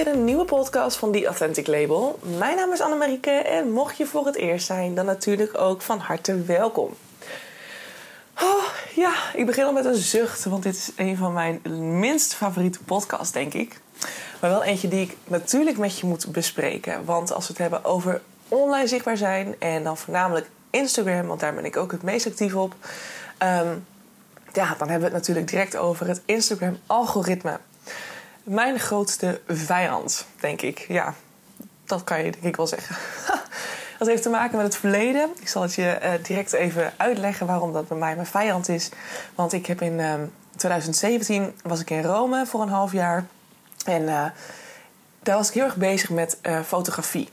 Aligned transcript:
een 0.00 0.24
nieuwe 0.24 0.44
podcast 0.44 0.96
van 0.96 1.12
The 1.12 1.26
Authentic 1.26 1.66
Label. 1.66 2.18
Mijn 2.38 2.56
naam 2.56 2.72
is 2.72 2.80
Annemarieke 2.80 3.30
en 3.30 3.70
mocht 3.70 3.96
je 3.96 4.06
voor 4.06 4.26
het 4.26 4.36
eerst 4.36 4.66
zijn, 4.66 4.94
dan 4.94 5.04
natuurlijk 5.04 5.58
ook 5.58 5.82
van 5.82 5.98
harte 5.98 6.42
welkom. 6.42 6.94
Oh, 8.42 8.64
ja, 8.94 9.12
ik 9.34 9.46
begin 9.46 9.64
al 9.64 9.72
met 9.72 9.84
een 9.84 9.94
zucht, 9.94 10.44
want 10.44 10.62
dit 10.62 10.74
is 10.74 10.90
een 10.96 11.16
van 11.16 11.32
mijn 11.32 11.60
minst 11.98 12.34
favoriete 12.34 12.78
podcasts, 12.84 13.32
denk 13.32 13.54
ik. 13.54 13.80
Maar 14.40 14.50
wel 14.50 14.62
eentje 14.62 14.88
die 14.88 15.00
ik 15.00 15.16
natuurlijk 15.24 15.78
met 15.78 15.98
je 15.98 16.06
moet 16.06 16.32
bespreken. 16.32 17.04
Want 17.04 17.32
als 17.32 17.46
we 17.46 17.52
het 17.52 17.62
hebben 17.62 17.84
over 17.84 18.22
online 18.48 18.86
zichtbaar 18.86 19.16
zijn 19.16 19.54
en 19.58 19.84
dan 19.84 19.96
voornamelijk 19.96 20.50
Instagram, 20.70 21.26
want 21.26 21.40
daar 21.40 21.54
ben 21.54 21.64
ik 21.64 21.76
ook 21.76 21.92
het 21.92 22.02
meest 22.02 22.26
actief 22.26 22.54
op. 22.54 22.74
Ehm, 23.38 23.76
ja, 24.52 24.74
dan 24.78 24.88
hebben 24.88 25.08
we 25.08 25.14
het 25.14 25.26
natuurlijk 25.26 25.48
direct 25.48 25.76
over 25.76 26.06
het 26.06 26.22
Instagram-algoritme. 26.24 27.58
Mijn 28.42 28.78
grootste 28.78 29.40
vijand, 29.46 30.26
denk 30.40 30.62
ik. 30.62 30.78
Ja, 30.88 31.14
dat 31.84 32.04
kan 32.04 32.24
je 32.24 32.30
denk 32.30 32.44
ik 32.44 32.56
wel 32.56 32.66
zeggen. 32.66 32.96
dat 33.98 34.08
heeft 34.08 34.22
te 34.22 34.28
maken 34.28 34.56
met 34.56 34.66
het 34.66 34.76
verleden. 34.76 35.30
Ik 35.40 35.48
zal 35.48 35.62
het 35.62 35.74
je 35.74 35.90
eh, 35.90 36.12
direct 36.24 36.52
even 36.52 36.92
uitleggen 36.96 37.46
waarom 37.46 37.72
dat 37.72 37.88
bij 37.88 37.98
mij 37.98 38.14
mijn 38.14 38.26
vijand 38.26 38.68
is. 38.68 38.90
Want 39.34 39.52
ik 39.52 39.66
heb 39.66 39.82
in 39.82 40.30
2017 40.56 41.42
ehm, 41.42 41.50
was 41.62 41.80
ik 41.80 41.90
in 41.90 42.02
Rome 42.02 42.46
voor 42.46 42.62
een 42.62 42.68
half 42.68 42.92
jaar. 42.92 43.26
En 43.84 44.02
uh, 44.02 44.24
daar 45.22 45.36
was 45.36 45.48
ik 45.48 45.54
heel 45.54 45.64
erg 45.64 45.76
bezig 45.76 46.10
met 46.10 46.38
uh, 46.42 46.60
fotografie. 46.60 47.28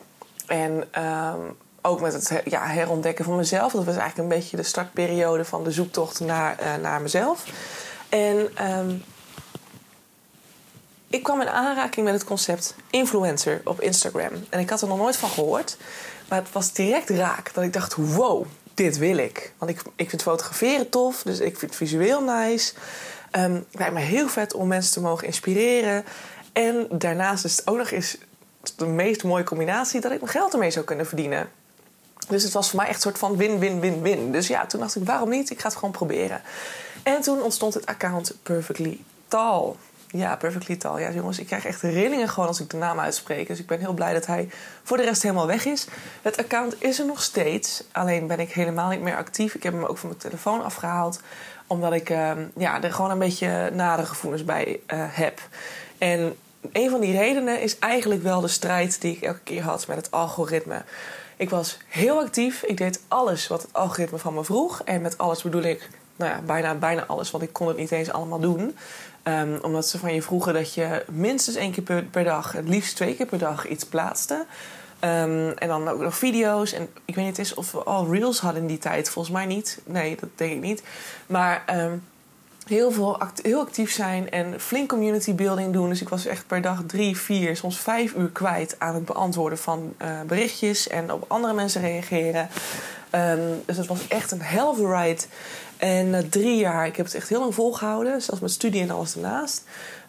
En 0.47 0.83
ehm, 0.91 1.39
ook 1.81 2.01
met 2.01 2.13
het 2.13 2.41
ja, 2.45 2.65
herontdekken 2.65 3.25
van 3.25 3.35
mezelf. 3.35 3.71
Dat 3.71 3.85
was 3.85 3.95
eigenlijk 3.95 4.29
een 4.29 4.39
beetje 4.39 4.57
de 4.57 4.63
startperiode 4.63 5.45
van 5.45 5.63
de 5.63 5.71
zoektocht 5.71 6.19
naar, 6.19 6.79
naar 6.81 7.01
mezelf. 7.01 7.45
En 8.09 8.65
um, 8.71 9.03
ik 11.09 11.23
kwam 11.23 11.41
in 11.41 11.49
aanraking 11.49 12.05
met 12.05 12.13
het 12.13 12.23
concept 12.23 12.75
influencer 12.89 13.61
op 13.63 13.81
Instagram. 13.81 14.31
En 14.49 14.59
ik 14.59 14.69
had 14.69 14.81
er 14.81 14.87
nog 14.87 14.97
nooit 14.97 15.17
van 15.17 15.29
gehoord. 15.29 15.77
Maar 16.27 16.39
het 16.39 16.51
was 16.51 16.73
direct 16.73 17.09
raak. 17.09 17.53
Dat 17.53 17.63
ik 17.63 17.73
dacht, 17.73 17.95
wow, 17.95 18.45
dit 18.73 18.97
wil 18.97 19.17
ik. 19.17 19.53
Want 19.57 19.71
ik, 19.71 19.81
ik 19.95 20.09
vind 20.09 20.21
fotograferen 20.21 20.89
tof. 20.89 21.21
Dus 21.23 21.39
ik 21.39 21.57
vind 21.57 21.71
het 21.71 21.75
visueel 21.75 22.21
nice. 22.21 22.73
Um, 23.31 23.53
het 23.53 23.79
lijkt 23.79 23.93
me 23.93 23.99
heel 23.99 24.27
vet 24.27 24.53
om 24.53 24.67
mensen 24.67 24.93
te 24.93 25.01
mogen 25.01 25.27
inspireren. 25.27 26.05
En 26.53 26.87
daarnaast 26.91 27.45
is 27.45 27.57
het 27.57 27.67
ook 27.67 27.77
nog 27.77 27.91
eens 27.91 28.17
de 28.75 28.85
meest 28.85 29.23
mooie 29.23 29.43
combinatie... 29.43 30.01
dat 30.01 30.11
ik 30.11 30.19
mijn 30.19 30.31
geld 30.31 30.53
ermee 30.53 30.71
zou 30.71 30.85
kunnen 30.85 31.05
verdienen. 31.05 31.49
Dus 32.27 32.43
het 32.43 32.53
was 32.53 32.69
voor 32.69 32.79
mij 32.79 32.87
echt 32.87 32.95
een 32.95 33.01
soort 33.01 33.17
van 33.17 33.37
win-win-win-win. 33.37 34.31
Dus 34.31 34.47
ja, 34.47 34.65
toen 34.65 34.79
dacht 34.79 34.95
ik, 34.95 35.05
waarom 35.05 35.29
niet? 35.29 35.49
Ik 35.49 35.59
ga 35.59 35.67
het 35.67 35.77
gewoon 35.77 35.91
proberen. 35.91 36.41
En 37.03 37.21
toen 37.21 37.41
ontstond 37.41 37.73
het 37.73 37.85
account 37.85 38.33
Perfectly 38.43 38.99
Tall. 39.27 39.75
Ja, 40.11 40.35
Perfectly 40.35 40.75
Tall. 40.75 41.01
Ja, 41.01 41.11
jongens, 41.11 41.39
ik 41.39 41.45
krijg 41.45 41.65
echt 41.65 41.81
rillingen 41.81 42.29
gewoon 42.29 42.47
als 42.47 42.59
ik 42.59 42.69
de 42.69 42.77
naam 42.77 42.99
uitspreek. 42.99 43.47
Dus 43.47 43.59
ik 43.59 43.67
ben 43.67 43.79
heel 43.79 43.93
blij 43.93 44.13
dat 44.13 44.25
hij 44.25 44.49
voor 44.83 44.97
de 44.97 45.03
rest 45.03 45.21
helemaal 45.21 45.47
weg 45.47 45.65
is. 45.65 45.87
Het 46.21 46.37
account 46.37 46.83
is 46.83 46.99
er 46.99 47.05
nog 47.05 47.21
steeds. 47.21 47.83
Alleen 47.91 48.27
ben 48.27 48.39
ik 48.39 48.51
helemaal 48.51 48.89
niet 48.89 49.01
meer 49.01 49.15
actief. 49.15 49.55
Ik 49.55 49.63
heb 49.63 49.73
hem 49.73 49.85
ook 49.85 49.97
van 49.97 50.09
mijn 50.09 50.21
telefoon 50.21 50.63
afgehaald. 50.63 51.21
Omdat 51.67 51.93
ik 51.93 52.09
uh, 52.09 52.31
ja, 52.55 52.83
er 52.83 52.93
gewoon 52.93 53.11
een 53.11 53.19
beetje 53.19 53.71
nare 53.73 54.05
gevoelens 54.05 54.45
bij 54.45 54.79
uh, 54.87 55.03
heb. 55.09 55.41
En 55.97 56.35
een 56.71 56.89
van 56.89 56.99
die 56.99 57.17
redenen 57.17 57.61
is 57.61 57.79
eigenlijk 57.79 58.23
wel 58.23 58.41
de 58.41 58.47
strijd 58.47 59.01
die 59.01 59.15
ik 59.15 59.21
elke 59.21 59.39
keer 59.43 59.63
had 59.63 59.87
met 59.87 59.97
het 59.97 60.11
algoritme. 60.11 60.81
Ik 61.35 61.49
was 61.49 61.77
heel 61.87 62.19
actief. 62.19 62.63
Ik 62.63 62.77
deed 62.77 63.01
alles 63.07 63.47
wat 63.47 63.61
het 63.61 63.73
algoritme 63.73 64.17
van 64.17 64.33
me 64.33 64.43
vroeg. 64.43 64.81
En 64.85 65.01
met 65.01 65.17
alles 65.17 65.41
bedoel 65.41 65.63
ik 65.63 65.89
nou 66.19 66.31
ja, 66.31 66.41
bijna, 66.41 66.75
bijna 66.75 67.05
alles, 67.05 67.31
want 67.31 67.43
ik 67.43 67.53
kon 67.53 67.67
het 67.67 67.77
niet 67.77 67.91
eens 67.91 68.11
allemaal 68.11 68.39
doen. 68.39 68.77
Um, 69.23 69.59
omdat 69.61 69.87
ze 69.87 69.99
van 69.99 70.13
je 70.13 70.21
vroegen 70.21 70.53
dat 70.53 70.73
je 70.73 71.05
minstens 71.11 71.55
één 71.55 71.71
keer 71.71 71.83
per, 71.83 72.03
per 72.03 72.23
dag, 72.23 72.51
het 72.51 72.69
liefst 72.69 72.95
twee 72.95 73.15
keer 73.15 73.25
per 73.25 73.37
dag, 73.37 73.67
iets 73.67 73.85
plaatste. 73.85 74.45
Um, 75.03 75.49
en 75.49 75.67
dan 75.67 75.87
ook 75.87 76.01
nog 76.01 76.15
video's. 76.17 76.73
En 76.73 76.89
ik 77.05 77.15
weet 77.15 77.25
niet 77.25 77.37
eens 77.37 77.53
of 77.53 77.71
we 77.71 77.83
al 77.83 78.11
reels 78.11 78.39
hadden 78.39 78.61
in 78.61 78.67
die 78.67 78.77
tijd. 78.77 79.09
Volgens 79.09 79.33
mij 79.33 79.45
niet. 79.45 79.81
Nee, 79.85 80.17
dat 80.19 80.29
denk 80.35 80.51
ik 80.51 80.61
niet. 80.61 80.83
Maar 81.27 81.63
um, 81.75 82.03
heel, 82.67 82.91
veel 82.91 83.21
heel 83.41 83.59
actief 83.59 83.91
zijn 83.91 84.29
en 84.29 84.59
flink 84.59 84.89
community 84.89 85.35
building 85.35 85.73
doen. 85.73 85.89
Dus 85.89 86.01
ik 86.01 86.09
was 86.09 86.25
echt 86.25 86.47
per 86.47 86.61
dag 86.61 86.83
drie, 86.87 87.17
vier, 87.17 87.55
soms 87.55 87.79
vijf 87.79 88.13
uur 88.13 88.29
kwijt 88.29 88.75
aan 88.77 88.95
het 88.95 89.05
beantwoorden 89.05 89.57
van 89.57 89.93
uh, 90.01 90.21
berichtjes 90.27 90.87
en 90.87 91.11
op 91.13 91.25
andere 91.27 91.53
mensen 91.53 91.81
reageren. 91.81 92.49
Dus 93.65 93.77
het 93.77 93.87
was 93.87 94.07
echt 94.07 94.31
een 94.31 94.41
hell 94.41 94.63
of 94.63 94.77
ride. 94.77 95.21
En 95.79 96.09
na 96.09 96.21
drie 96.29 96.57
jaar, 96.57 96.87
ik 96.87 96.95
heb 96.95 97.05
het 97.05 97.15
echt 97.15 97.29
heel 97.29 97.39
lang 97.39 97.53
volgehouden, 97.53 98.21
zelfs 98.21 98.41
met 98.41 98.51
studie 98.51 98.81
en 98.81 98.89
alles 98.89 99.15
ernaast. 99.15 99.63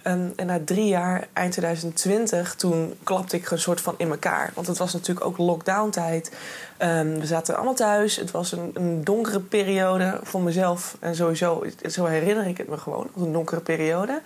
Um, 0.05 0.33
en 0.37 0.47
na 0.47 0.61
drie 0.65 0.87
jaar, 0.87 1.29
eind 1.33 1.53
2020, 1.53 2.55
toen 2.55 2.95
klapte 3.03 3.37
ik 3.37 3.51
een 3.51 3.59
soort 3.59 3.81
van 3.81 3.95
in 3.97 4.11
elkaar. 4.11 4.51
Want 4.55 4.67
het 4.67 4.79
was 4.79 4.93
natuurlijk 4.93 5.27
ook 5.27 5.39
lockdown-tijd. 5.39 6.33
Um, 6.79 7.21
we 7.21 7.27
zaten 7.27 7.55
allemaal 7.57 7.75
thuis. 7.75 8.17
Het 8.17 8.31
was 8.31 8.53
een, 8.53 8.71
een, 8.75 9.05
donkere 9.05 9.41
periode 9.41 10.21
voor 10.23 10.41
mezelf. 10.41 10.97
En 11.01 11.15
sowieso, 11.15 11.65
zo 11.91 12.05
herinner 12.05 12.47
ik 12.47 12.59
het 12.59 12.69
me 12.69 12.79
gewoon, 12.79 13.09
als 13.15 13.23
een 13.23 13.33
donkere 13.33 13.61
periode. 13.61 14.21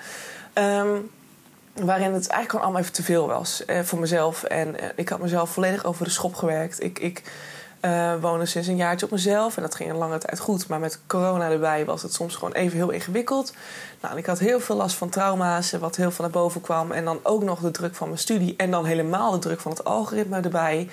Um, 0.55 1.11
waarin 1.75 2.13
het 2.13 2.29
eigenlijk 2.29 2.51
gewoon 2.51 2.65
allemaal 2.65 2.81
even 2.81 2.93
te 2.93 3.03
veel 3.03 3.27
was 3.27 3.65
eh, 3.65 3.81
voor 3.81 3.99
mezelf. 3.99 4.43
En 4.43 4.81
eh, 4.81 4.89
ik 4.95 5.09
had 5.09 5.21
mezelf 5.21 5.51
volledig 5.51 5.85
over 5.85 6.05
de 6.05 6.11
schop 6.11 6.35
gewerkt. 6.35 6.83
Ik... 6.83 6.99
ik 6.99 7.23
uh, 7.85 8.15
woonde 8.21 8.47
sinds 8.47 8.69
een 8.69 8.77
jaartje 8.77 9.07
op 9.07 9.13
mezelf 9.13 9.57
en 9.57 9.63
dat 9.63 9.75
ging 9.75 9.91
een 9.91 9.97
lange 9.97 10.19
tijd 10.19 10.39
goed. 10.39 10.69
Maar 10.69 10.81
met 10.81 11.01
corona 11.07 11.51
erbij 11.51 11.85
was 11.85 12.03
het 12.03 12.13
soms 12.15 12.35
gewoon 12.35 12.53
even 12.53 12.77
heel 12.77 12.91
ingewikkeld. 12.91 13.55
Nou, 14.01 14.19
ik 14.19 14.27
had 14.27 14.39
heel 14.39 14.61
veel 14.61 14.77
last 14.77 14.97
van 14.97 15.09
trauma's, 15.09 15.73
wat 15.73 15.97
heel 15.97 16.11
veel 16.11 16.25
naar 16.25 16.35
boven 16.35 16.61
kwam. 16.61 16.93
En 16.93 17.05
dan 17.05 17.21
ook 17.23 17.43
nog 17.43 17.61
de 17.61 17.71
druk 17.71 17.95
van 17.95 18.09
mijn 18.09 18.21
studie 18.21 18.55
en 18.57 18.71
dan 18.71 18.85
helemaal 18.85 19.31
de 19.31 19.39
druk 19.39 19.61
van 19.61 19.71
het 19.71 19.85
algoritme 19.85 20.41
erbij. 20.41 20.89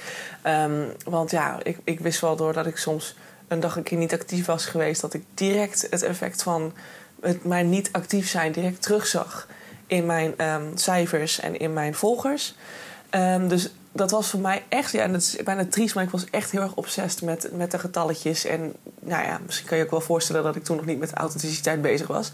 Um, 0.48 0.94
want 1.04 1.32
ja, 1.32 1.58
ik, 1.64 1.78
ik 1.84 2.00
wist 2.00 2.22
wel 2.22 2.36
doordat 2.36 2.66
ik 2.66 2.78
soms 2.78 3.16
een 3.48 3.60
dag 3.60 3.76
een 3.76 3.84
keer 3.84 3.98
niet 3.98 4.14
actief 4.14 4.46
was 4.46 4.66
geweest... 4.66 5.02
dat 5.02 5.14
ik 5.14 5.24
direct 5.34 5.88
het 5.90 6.04
effect 6.04 6.44
van 6.44 6.74
het 7.22 7.44
mijn 7.44 7.70
niet 7.70 7.90
actief 7.92 8.30
zijn 8.30 8.52
direct 8.52 8.82
terugzag... 8.82 9.48
in 9.88 10.06
mijn 10.06 10.46
um, 10.46 10.78
cijfers 10.78 11.40
en 11.40 11.60
in 11.60 11.74
mijn 11.74 11.96
volgers. 11.96 12.56
Um, 13.12 13.48
dus 13.48 13.72
dat 13.92 14.12
was 14.12 14.30
voor 14.30 14.40
mij 14.40 14.64
echt, 14.70 14.92
ja, 14.92 15.02
en 15.02 15.12
dat 15.12 15.22
is 15.22 15.36
bijna 15.44 15.66
triest, 15.66 15.96
maar 15.96 16.04
ik 16.04 16.10
was 16.10 16.26
echt 16.30 16.52
heel 16.52 16.62
erg 16.62 16.76
obsessief 16.76 17.22
met, 17.22 17.50
met 17.52 17.72
de 17.72 17.80
getalletjes. 17.80 18.46
En 18.46 18.74
nou 19.00 19.24
ja, 19.24 19.40
misschien 19.46 19.68
kan 19.68 19.78
je 19.78 19.84
ook 19.84 19.92
wel 19.92 20.02
voorstellen 20.02 20.44
dat 20.44 20.56
ik 20.56 20.64
toen 20.64 20.76
nog 20.76 20.86
niet 20.86 21.00
met 21.00 21.14
authenticiteit 21.14 21.82
bezig 21.82 22.08
was. 22.08 22.32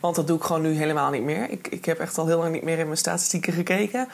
Want 0.00 0.16
dat 0.16 0.26
doe 0.26 0.36
ik 0.36 0.42
gewoon 0.42 0.62
nu 0.62 0.72
helemaal 0.72 1.10
niet 1.10 1.22
meer. 1.22 1.50
Ik, 1.50 1.68
ik 1.68 1.84
heb 1.84 1.98
echt 1.98 2.18
al 2.18 2.26
heel 2.26 2.38
lang 2.38 2.52
niet 2.52 2.62
meer 2.62 2.78
in 2.78 2.84
mijn 2.86 2.98
statistieken 2.98 3.52
gekeken. 3.52 4.08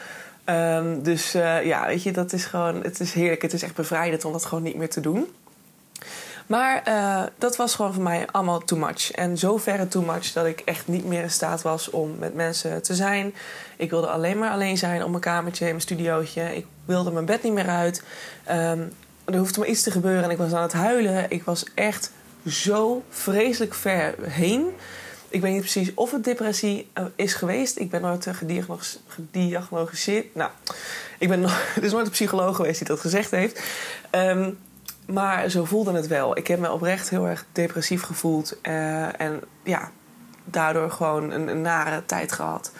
Um, 0.44 1.02
dus 1.02 1.34
uh, 1.34 1.64
ja, 1.64 1.86
weet 1.86 2.02
je, 2.02 2.12
dat 2.12 2.32
is 2.32 2.44
gewoon, 2.44 2.82
het 2.82 3.00
is 3.00 3.12
heerlijk. 3.12 3.42
Het 3.42 3.52
is 3.52 3.62
echt 3.62 3.74
bevrijdend 3.74 4.24
om 4.24 4.32
dat 4.32 4.44
gewoon 4.44 4.64
niet 4.64 4.76
meer 4.76 4.90
te 4.90 5.00
doen. 5.00 5.28
Maar 6.46 6.82
uh, 6.88 7.22
dat 7.38 7.56
was 7.56 7.74
gewoon 7.74 7.94
voor 7.94 8.02
mij 8.02 8.26
allemaal 8.30 8.64
too 8.64 8.78
much. 8.78 9.10
En 9.10 9.38
zo 9.38 9.56
verre 9.56 9.88
too 9.88 10.02
much 10.02 10.32
dat 10.32 10.46
ik 10.46 10.60
echt 10.60 10.88
niet 10.88 11.04
meer 11.04 11.22
in 11.22 11.30
staat 11.30 11.62
was 11.62 11.90
om 11.90 12.16
met 12.18 12.34
mensen 12.34 12.82
te 12.82 12.94
zijn. 12.94 13.34
Ik 13.76 13.90
wilde 13.90 14.06
alleen 14.06 14.38
maar 14.38 14.50
alleen 14.50 14.78
zijn 14.78 15.02
op 15.02 15.08
mijn 15.10 15.20
kamertje, 15.20 15.64
in 15.64 15.70
mijn 15.70 15.82
studiootje. 15.82 16.64
Wilde 16.86 17.10
mijn 17.10 17.24
bed 17.24 17.42
niet 17.42 17.52
meer 17.52 17.68
uit. 17.68 18.02
Um, 18.50 18.92
er 19.24 19.38
hoefde 19.38 19.60
maar 19.60 19.68
iets 19.68 19.82
te 19.82 19.90
gebeuren 19.90 20.24
en 20.24 20.30
ik 20.30 20.38
was 20.38 20.52
aan 20.52 20.62
het 20.62 20.72
huilen. 20.72 21.30
Ik 21.30 21.44
was 21.44 21.64
echt 21.74 22.12
zo 22.46 23.02
vreselijk 23.08 23.74
ver 23.74 24.14
heen. 24.22 24.70
Ik 25.28 25.40
weet 25.40 25.52
niet 25.52 25.60
precies 25.60 25.94
of 25.94 26.10
het 26.10 26.24
depressie 26.24 26.88
uh, 26.98 27.04
is 27.14 27.34
geweest. 27.34 27.78
Ik 27.78 27.90
ben 27.90 28.00
nooit 28.00 28.26
uh, 28.26 28.34
gediagnosticeerd. 29.06 30.34
Nou, 30.34 30.50
ik 31.18 31.28
ben 31.28 31.40
nog, 31.40 31.60
er 31.76 31.84
is 31.84 31.92
nooit 31.92 32.06
een 32.06 32.12
psycholoog 32.12 32.56
geweest 32.56 32.78
die 32.78 32.88
dat 32.88 33.00
gezegd 33.00 33.30
heeft. 33.30 33.62
Um, 34.10 34.58
maar 35.06 35.48
zo 35.48 35.64
voelde 35.64 35.92
het 35.92 36.06
wel. 36.06 36.36
Ik 36.36 36.46
heb 36.46 36.58
me 36.58 36.72
oprecht 36.72 37.10
heel 37.10 37.26
erg 37.26 37.44
depressief 37.52 38.02
gevoeld. 38.02 38.56
Uh, 38.62 39.20
en 39.20 39.42
ja, 39.62 39.90
daardoor 40.44 40.90
gewoon 40.90 41.30
een, 41.30 41.60
nare 41.60 42.02
tijd 42.06 42.32
gehad. 42.32 42.72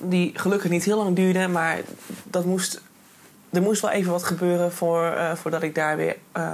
Die 0.00 0.32
gelukkig 0.34 0.70
niet 0.70 0.84
heel 0.84 0.96
lang 0.96 1.16
duurde, 1.16 1.48
maar 1.48 1.80
dat 2.24 2.44
moest, 2.44 2.82
er 3.52 3.62
moest 3.62 3.80
wel 3.80 3.90
even 3.90 4.12
wat 4.12 4.22
gebeuren 4.22 4.72
voor, 4.72 5.02
uh, 5.02 5.34
voordat 5.34 5.62
ik 5.62 5.74
daar 5.74 5.96
weer 5.96 6.16
uh, 6.36 6.52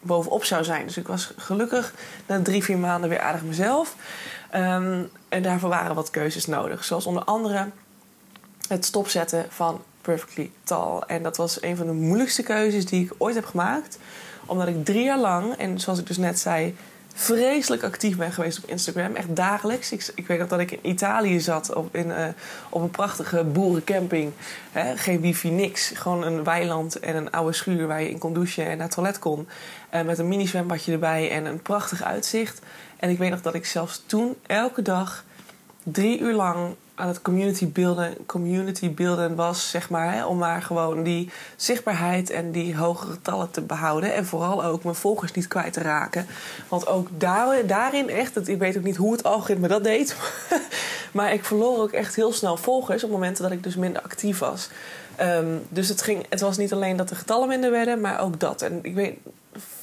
bovenop 0.00 0.44
zou 0.44 0.64
zijn. 0.64 0.86
Dus 0.86 0.96
ik 0.96 1.06
was 1.06 1.32
gelukkig 1.36 1.94
na 2.26 2.42
drie, 2.42 2.64
vier 2.64 2.78
maanden 2.78 3.10
weer 3.10 3.20
aardig 3.20 3.42
mezelf. 3.42 3.96
Um, 4.54 5.10
en 5.28 5.42
daarvoor 5.42 5.68
waren 5.68 5.94
wat 5.94 6.10
keuzes 6.10 6.46
nodig. 6.46 6.84
Zoals 6.84 7.06
onder 7.06 7.24
andere 7.24 7.68
het 8.68 8.84
stopzetten 8.84 9.46
van 9.48 9.82
Perfectly 10.00 10.50
Tall. 10.64 10.98
En 11.06 11.22
dat 11.22 11.36
was 11.36 11.62
een 11.62 11.76
van 11.76 11.86
de 11.86 11.92
moeilijkste 11.92 12.42
keuzes 12.42 12.86
die 12.86 13.04
ik 13.04 13.12
ooit 13.18 13.34
heb 13.34 13.44
gemaakt 13.44 13.98
omdat 14.46 14.68
ik 14.68 14.84
drie 14.84 15.04
jaar 15.04 15.18
lang, 15.18 15.54
en 15.54 15.80
zoals 15.80 15.98
ik 15.98 16.06
dus 16.06 16.16
net 16.16 16.38
zei, 16.38 16.76
vreselijk 17.14 17.82
actief 17.82 18.16
ben 18.16 18.32
geweest 18.32 18.58
op 18.58 18.70
Instagram. 18.70 19.14
Echt 19.14 19.36
dagelijks. 19.36 19.92
Ik, 19.92 20.12
ik 20.14 20.26
weet 20.26 20.38
nog 20.38 20.48
dat 20.48 20.60
ik 20.60 20.70
in 20.70 20.90
Italië 20.90 21.40
zat 21.40 21.74
op, 21.74 21.96
in, 21.96 22.06
uh, 22.06 22.26
op 22.68 22.82
een 22.82 22.90
prachtige 22.90 23.44
boerencamping. 23.44 24.32
Hè? 24.72 24.96
Geen 24.96 25.20
wifi, 25.20 25.50
niks. 25.50 25.92
Gewoon 25.94 26.22
een 26.22 26.44
weiland 26.44 26.98
en 26.98 27.16
een 27.16 27.30
oude 27.30 27.52
schuur 27.52 27.86
waar 27.86 28.02
je 28.02 28.10
in 28.10 28.18
kon 28.18 28.34
douchen 28.34 28.64
en 28.66 28.76
naar 28.76 28.86
het 28.86 28.94
toilet 28.94 29.18
kon. 29.18 29.48
Uh, 29.94 30.02
met 30.02 30.18
een 30.18 30.28
mini 30.28 30.46
zwembadje 30.46 30.92
erbij 30.92 31.30
en 31.30 31.44
een 31.44 31.62
prachtig 31.62 32.02
uitzicht. 32.02 32.60
En 32.96 33.10
ik 33.10 33.18
weet 33.18 33.30
nog 33.30 33.42
dat 33.42 33.54
ik 33.54 33.66
zelfs 33.66 34.02
toen 34.06 34.36
elke 34.46 34.82
dag 34.82 35.24
drie 35.82 36.20
uur 36.20 36.34
lang 36.34 36.74
aan 36.94 37.08
het 37.08 37.22
community 37.22 37.68
beelden, 37.68 38.14
community 38.26 38.90
beelden 38.90 39.34
was, 39.34 39.70
zeg 39.70 39.90
maar. 39.90 40.12
Hè, 40.12 40.24
om 40.24 40.38
maar 40.38 40.62
gewoon 40.62 41.02
die 41.02 41.30
zichtbaarheid 41.56 42.30
en 42.30 42.50
die 42.50 42.76
hogere 42.76 43.12
getallen 43.12 43.50
te 43.50 43.60
behouden. 43.60 44.14
En 44.14 44.26
vooral 44.26 44.64
ook 44.64 44.82
mijn 44.84 44.94
volgers 44.94 45.32
niet 45.32 45.48
kwijt 45.48 45.72
te 45.72 45.80
raken. 45.80 46.26
Want 46.68 46.86
ook 46.86 47.08
daar, 47.18 47.66
daarin 47.66 48.08
echt, 48.08 48.48
ik 48.48 48.58
weet 48.58 48.76
ook 48.76 48.82
niet 48.82 48.96
hoe 48.96 49.12
het 49.12 49.24
algoritme 49.24 49.68
dat 49.68 49.84
deed. 49.84 50.16
maar 51.12 51.32
ik 51.32 51.44
verloor 51.44 51.78
ook 51.78 51.92
echt 51.92 52.14
heel 52.14 52.32
snel 52.32 52.56
volgers 52.56 53.04
op 53.04 53.10
momenten 53.10 53.42
dat 53.42 53.52
ik 53.52 53.62
dus 53.62 53.76
minder 53.76 54.02
actief 54.02 54.38
was. 54.38 54.68
Ehm, 55.16 55.56
dus 55.68 55.88
het, 55.88 56.02
ging, 56.02 56.26
het 56.28 56.40
was 56.40 56.56
niet 56.56 56.72
alleen 56.72 56.96
dat 56.96 57.08
de 57.08 57.14
getallen 57.14 57.48
minder 57.48 57.70
werden, 57.70 58.00
maar 58.00 58.20
ook 58.20 58.40
dat. 58.40 58.62
En 58.62 58.78
ik 58.82 58.94
weet, 58.94 59.14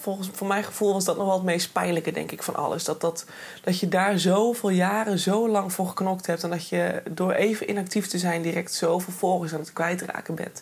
volgens 0.02 0.30
voor 0.34 0.48
mijn 0.48 0.64
gevoel 0.64 0.94
was 0.94 1.06
dat 1.06 1.18
nog 1.18 1.26
wel 1.26 1.36
het 1.36 1.44
meest 1.44 1.72
pijnlijke, 1.72 2.12
denk 2.12 2.32
ik, 2.32 2.44
van 2.44 2.56
alles. 2.56 2.84
Dat, 2.84 3.02
dat, 3.02 3.26
dat 3.64 3.80
je 3.80 3.88
daar 3.88 4.20
zoveel 4.20 4.70
jaren 4.70 5.20
zo 5.20 5.50
lang 5.50 5.74
voor 5.74 5.88
geknokt 5.88 6.26
hebt. 6.26 6.44
En 6.44 6.50
dat 6.50 6.70
je 6.70 7.02
door 7.10 7.32
even 7.32 7.70
inactief 7.70 8.08
te 8.08 8.18
zijn 8.18 8.42
direct 8.42 8.74
zoveel 8.74 9.14
volgers 9.14 9.54
aan 9.54 9.60
het 9.60 9.74
kwijtraken 9.74 10.36
bent. 10.36 10.62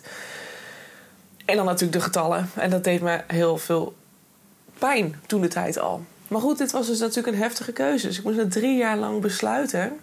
En 1.44 1.56
dan 1.56 1.64
natuurlijk 1.64 1.92
de 1.92 2.04
getallen. 2.04 2.50
En 2.54 2.70
dat 2.70 2.84
deed 2.84 3.00
me 3.00 3.20
heel 3.26 3.56
veel 3.56 3.94
pijn 4.78 5.20
toen 5.26 5.40
de 5.40 5.48
tijd 5.48 5.78
al. 5.78 6.02
Maar 6.28 6.40
goed, 6.40 6.58
dit 6.58 6.72
was 6.72 6.86
dus 6.86 6.98
natuurlijk 6.98 7.36
een 7.36 7.42
heftige 7.42 7.72
keuze. 7.72 8.06
Dus 8.06 8.18
ik 8.18 8.24
moest 8.24 8.38
er 8.38 8.48
drie 8.48 8.76
jaar 8.76 8.96
lang 8.96 9.20
besluiten 9.20 10.00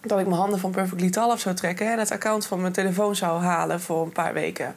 dat 0.00 0.18
ik 0.18 0.26
mijn 0.26 0.40
handen 0.40 0.58
van 0.58 0.70
Perfectly 0.70 1.10
af 1.14 1.40
zou 1.40 1.54
trekken 1.54 1.92
en 1.92 1.98
het 1.98 2.10
account 2.10 2.46
van 2.46 2.60
mijn 2.60 2.72
telefoon 2.72 3.16
zou 3.16 3.42
halen 3.42 3.80
voor 3.80 4.02
een 4.02 4.12
paar 4.12 4.32
weken. 4.32 4.74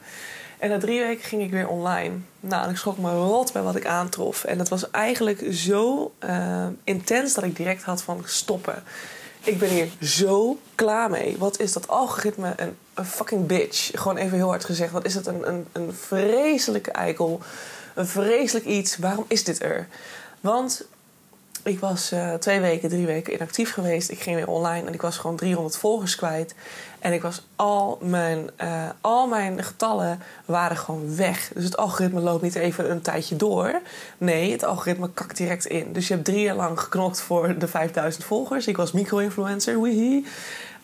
En 0.62 0.68
na 0.68 0.78
drie 0.78 1.00
weken 1.00 1.24
ging 1.24 1.42
ik 1.42 1.50
weer 1.50 1.68
online. 1.68 2.14
Nou, 2.40 2.64
en 2.64 2.70
ik 2.70 2.76
schrok 2.76 2.98
me 2.98 3.10
rot 3.10 3.52
bij 3.52 3.62
wat 3.62 3.76
ik 3.76 3.86
aantrof. 3.86 4.44
En 4.44 4.58
dat 4.58 4.68
was 4.68 4.90
eigenlijk 4.90 5.46
zo 5.50 6.12
uh, 6.24 6.66
intens 6.84 7.34
dat 7.34 7.44
ik 7.44 7.56
direct 7.56 7.82
had 7.82 8.02
van 8.02 8.22
stoppen. 8.24 8.82
Ik 9.44 9.58
ben 9.58 9.68
hier 9.68 9.88
zo 10.00 10.58
klaar 10.74 11.10
mee. 11.10 11.36
Wat 11.38 11.58
is 11.58 11.72
dat 11.72 11.88
algoritme 11.88 12.52
een, 12.56 12.76
een 12.94 13.04
fucking 13.04 13.46
bitch? 13.46 13.90
Gewoon 13.94 14.16
even 14.16 14.36
heel 14.36 14.48
hard 14.48 14.64
gezegd. 14.64 14.92
Wat 14.92 15.04
is 15.04 15.14
het 15.14 15.26
een, 15.26 15.48
een, 15.48 15.66
een 15.72 15.94
vreselijke 15.94 16.90
eikel? 16.90 17.40
Een 17.94 18.06
vreselijk 18.06 18.66
iets. 18.66 18.96
Waarom 18.96 19.24
is 19.28 19.44
dit 19.44 19.62
er? 19.62 19.88
Want 20.40 20.86
ik 21.64 21.80
was 21.80 22.12
uh, 22.12 22.34
twee 22.34 22.60
weken, 22.60 22.88
drie 22.88 23.06
weken 23.06 23.32
inactief 23.32 23.72
geweest. 23.72 24.10
Ik 24.10 24.20
ging 24.20 24.36
weer 24.36 24.48
online 24.48 24.86
en 24.86 24.94
ik 24.94 25.02
was 25.02 25.18
gewoon 25.18 25.36
300 25.36 25.76
volgers 25.76 26.14
kwijt. 26.14 26.54
En 26.98 27.12
ik 27.12 27.22
was 27.22 27.46
al 27.56 27.98
mijn, 28.02 28.50
uh, 28.62 28.88
al 29.00 29.26
mijn 29.26 29.64
getallen 29.64 30.22
waren 30.44 30.76
gewoon 30.76 31.16
weg. 31.16 31.50
Dus 31.54 31.64
het 31.64 31.76
algoritme 31.76 32.20
loopt 32.20 32.42
niet 32.42 32.54
even 32.54 32.90
een 32.90 33.00
tijdje 33.00 33.36
door. 33.36 33.80
Nee, 34.18 34.52
het 34.52 34.64
algoritme 34.64 35.10
kakt 35.14 35.36
direct 35.36 35.66
in. 35.66 35.92
Dus 35.92 36.08
je 36.08 36.14
hebt 36.14 36.26
drie 36.26 36.40
jaar 36.40 36.56
lang 36.56 36.80
geknokt 36.80 37.20
voor 37.20 37.58
de 37.58 37.68
5000 37.68 38.24
volgers. 38.24 38.66
Ik 38.66 38.76
was 38.76 38.92
micro-influencer, 38.92 39.82
wihie. 39.82 40.26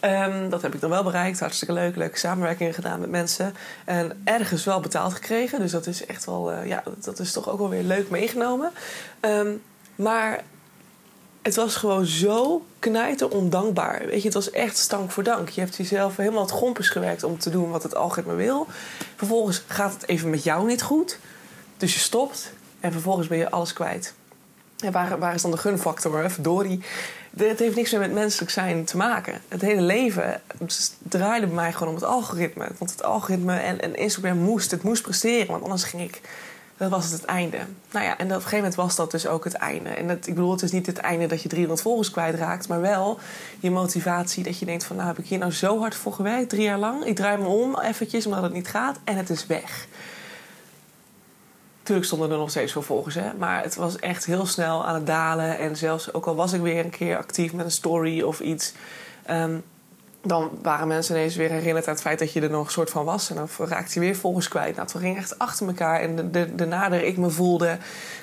Um, 0.01 0.51
dat 0.51 0.63
heb 0.63 0.75
ik 0.75 0.81
dan 0.81 0.91
wel 0.91 1.03
bereikt. 1.03 1.41
Hartstikke 1.41 1.75
leuk. 1.75 1.97
Leuke 1.97 2.19
samenwerkingen 2.19 2.75
gedaan 2.75 3.01
met 3.01 3.11
mensen. 3.11 3.55
En 3.85 4.21
ergens 4.25 4.65
wel 4.65 4.81
betaald 4.81 5.15
gekregen. 5.15 5.61
Dus 5.61 5.71
dat 5.71 5.87
is 5.87 6.07
echt 6.07 6.25
wel... 6.25 6.53
Uh, 6.53 6.67
ja, 6.67 6.83
dat 6.99 7.19
is 7.19 7.33
toch 7.33 7.49
ook 7.49 7.59
wel 7.59 7.69
weer 7.69 7.83
leuk 7.83 8.11
meegenomen. 8.11 8.71
Um, 9.21 9.63
maar 9.95 10.43
het 11.49 11.57
was 11.57 11.77
gewoon 11.77 12.07
zo 12.07 12.65
knijter 12.79 13.29
ondankbaar. 13.29 14.07
Weet 14.07 14.19
je, 14.19 14.25
het 14.25 14.35
was 14.35 14.51
echt 14.51 14.77
stank 14.77 15.11
voor 15.11 15.23
dank. 15.23 15.49
Je 15.49 15.61
hebt 15.61 15.77
jezelf 15.77 16.17
helemaal 16.17 16.43
het 16.43 16.51
gompers 16.51 16.89
gewerkt 16.89 17.23
om 17.23 17.39
te 17.39 17.51
doen 17.51 17.71
wat 17.71 17.83
het 17.83 17.95
algoritme 17.95 18.35
wil. 18.35 18.67
Vervolgens 19.17 19.63
gaat 19.67 19.93
het 19.93 20.09
even 20.09 20.31
met 20.31 20.45
jou 20.45 20.67
niet 20.67 20.83
goed. 20.83 21.19
Dus 21.77 21.95
je 21.95 22.01
stopt 22.01 22.53
en 22.81 22.93
vervolgens 22.93 23.27
ben 23.27 23.39
je 23.39 23.51
alles 23.51 23.73
kwijt. 23.73 24.15
En 24.79 24.93
waar, 24.93 25.19
waar 25.19 25.35
is 25.35 25.43
dan 25.43 25.51
de 25.51 25.57
gunfactor? 25.57 26.31
Verdorie. 26.31 26.81
Het 27.37 27.59
heeft 27.59 27.77
niks 27.77 27.91
meer 27.91 28.01
met 28.01 28.13
menselijk 28.13 28.51
zijn 28.51 28.85
te 28.85 28.97
maken. 28.97 29.41
Het 29.49 29.61
hele 29.61 29.81
leven 29.81 30.41
draaide 30.99 31.47
bij 31.47 31.55
mij 31.55 31.73
gewoon 31.73 31.89
om 31.89 31.95
het 31.95 32.05
algoritme. 32.05 32.69
Want 32.79 32.91
het 32.91 33.03
algoritme 33.03 33.57
en, 33.57 33.81
en 33.81 33.97
Instagram 33.97 34.39
moest. 34.39 34.71
Het 34.71 34.83
moest 34.83 35.03
presteren, 35.03 35.47
want 35.47 35.63
anders 35.63 35.85
ging 35.85 36.03
ik 36.03 36.21
dat 36.79 36.91
was 36.91 37.11
het 37.11 37.25
einde. 37.25 37.59
Nou 37.91 38.05
ja, 38.05 38.19
en 38.19 38.27
op 38.27 38.33
een 38.33 38.37
gegeven 38.37 38.57
moment 38.57 38.75
was 38.75 38.97
dat 38.97 39.11
dus 39.11 39.27
ook 39.27 39.45
het 39.45 39.55
einde. 39.55 39.89
En 39.89 40.09
dat, 40.09 40.27
ik 40.27 40.35
bedoel, 40.35 40.51
het 40.51 40.63
is 40.63 40.73
niet 40.73 40.87
het 40.87 40.99
einde 40.99 41.27
dat 41.27 41.43
je 41.43 41.49
300 41.49 41.83
volgers 41.83 42.11
kwijtraakt, 42.11 42.69
maar 42.69 42.81
wel 42.81 43.19
je 43.61 43.71
motivatie 43.71 44.45
dat 44.45 44.59
je 44.59 44.67
denkt 44.67 44.85
van, 44.85 44.97
nou 44.97 45.09
heb 45.09 45.19
ik 45.19 45.27
hier 45.27 45.39
nou 45.39 45.53
zo 45.53 45.79
hard 45.79 45.95
voor 45.95 46.13
gewerkt, 46.13 46.49
drie 46.49 46.63
jaar 46.63 46.79
lang. 46.79 47.05
Ik 47.05 47.17
draai 47.17 47.39
me 47.39 47.47
om 47.47 47.81
eventjes 47.81 48.27
omdat 48.27 48.43
het 48.43 48.53
niet 48.53 48.69
gaat 48.69 48.99
en 49.05 49.17
het 49.17 49.31
is 49.31 49.47
weg. 49.47 49.87
Tuurlijk 51.83 52.07
stonden 52.07 52.31
er 52.31 52.39
nog 52.39 52.51
steeds 52.51 52.73
veel 52.73 52.83
volgers, 52.83 53.15
hè? 53.15 53.35
maar 53.39 53.63
het 53.63 53.75
was 53.75 53.97
echt 53.97 54.25
heel 54.25 54.47
snel 54.47 54.87
aan 54.87 54.95
het 54.95 55.07
dalen. 55.07 55.59
En 55.59 55.77
zelfs, 55.77 56.13
ook 56.13 56.27
al 56.27 56.35
was 56.35 56.53
ik 56.53 56.61
weer 56.61 56.85
een 56.85 56.91
keer 56.91 57.17
actief 57.17 57.53
met 57.53 57.65
een 57.65 57.71
story 57.71 58.23
of 58.23 58.41
iets... 58.41 58.73
Ehm, 59.25 59.57
dan 60.29 60.51
waren 60.63 60.89
mensen 60.89 61.17
ineens 61.17 61.37
weer 61.37 61.51
herinnerd 61.51 61.87
aan 61.87 61.93
het 61.93 62.03
feit 62.03 62.19
dat 62.19 62.33
je 62.33 62.41
er 62.41 62.51
nog 62.51 62.67
een 62.67 62.73
soort 62.73 62.91
van 62.91 63.05
was. 63.05 63.31
En 63.31 63.37
dan 63.37 63.69
raakte 63.69 63.95
je 63.95 64.01
weer 64.01 64.17
volgens 64.17 64.49
kwijt. 64.49 64.77
Nou, 64.77 64.89
het 64.93 65.01
ging 65.01 65.17
echt 65.17 65.39
achter 65.39 65.67
elkaar. 65.67 66.01
En 66.01 66.17
de, 66.17 66.31
de, 66.31 66.55
de 66.55 66.67
nader 66.67 67.05
ik 67.05 67.17
me 67.17 67.31
voelde, 67.31 67.79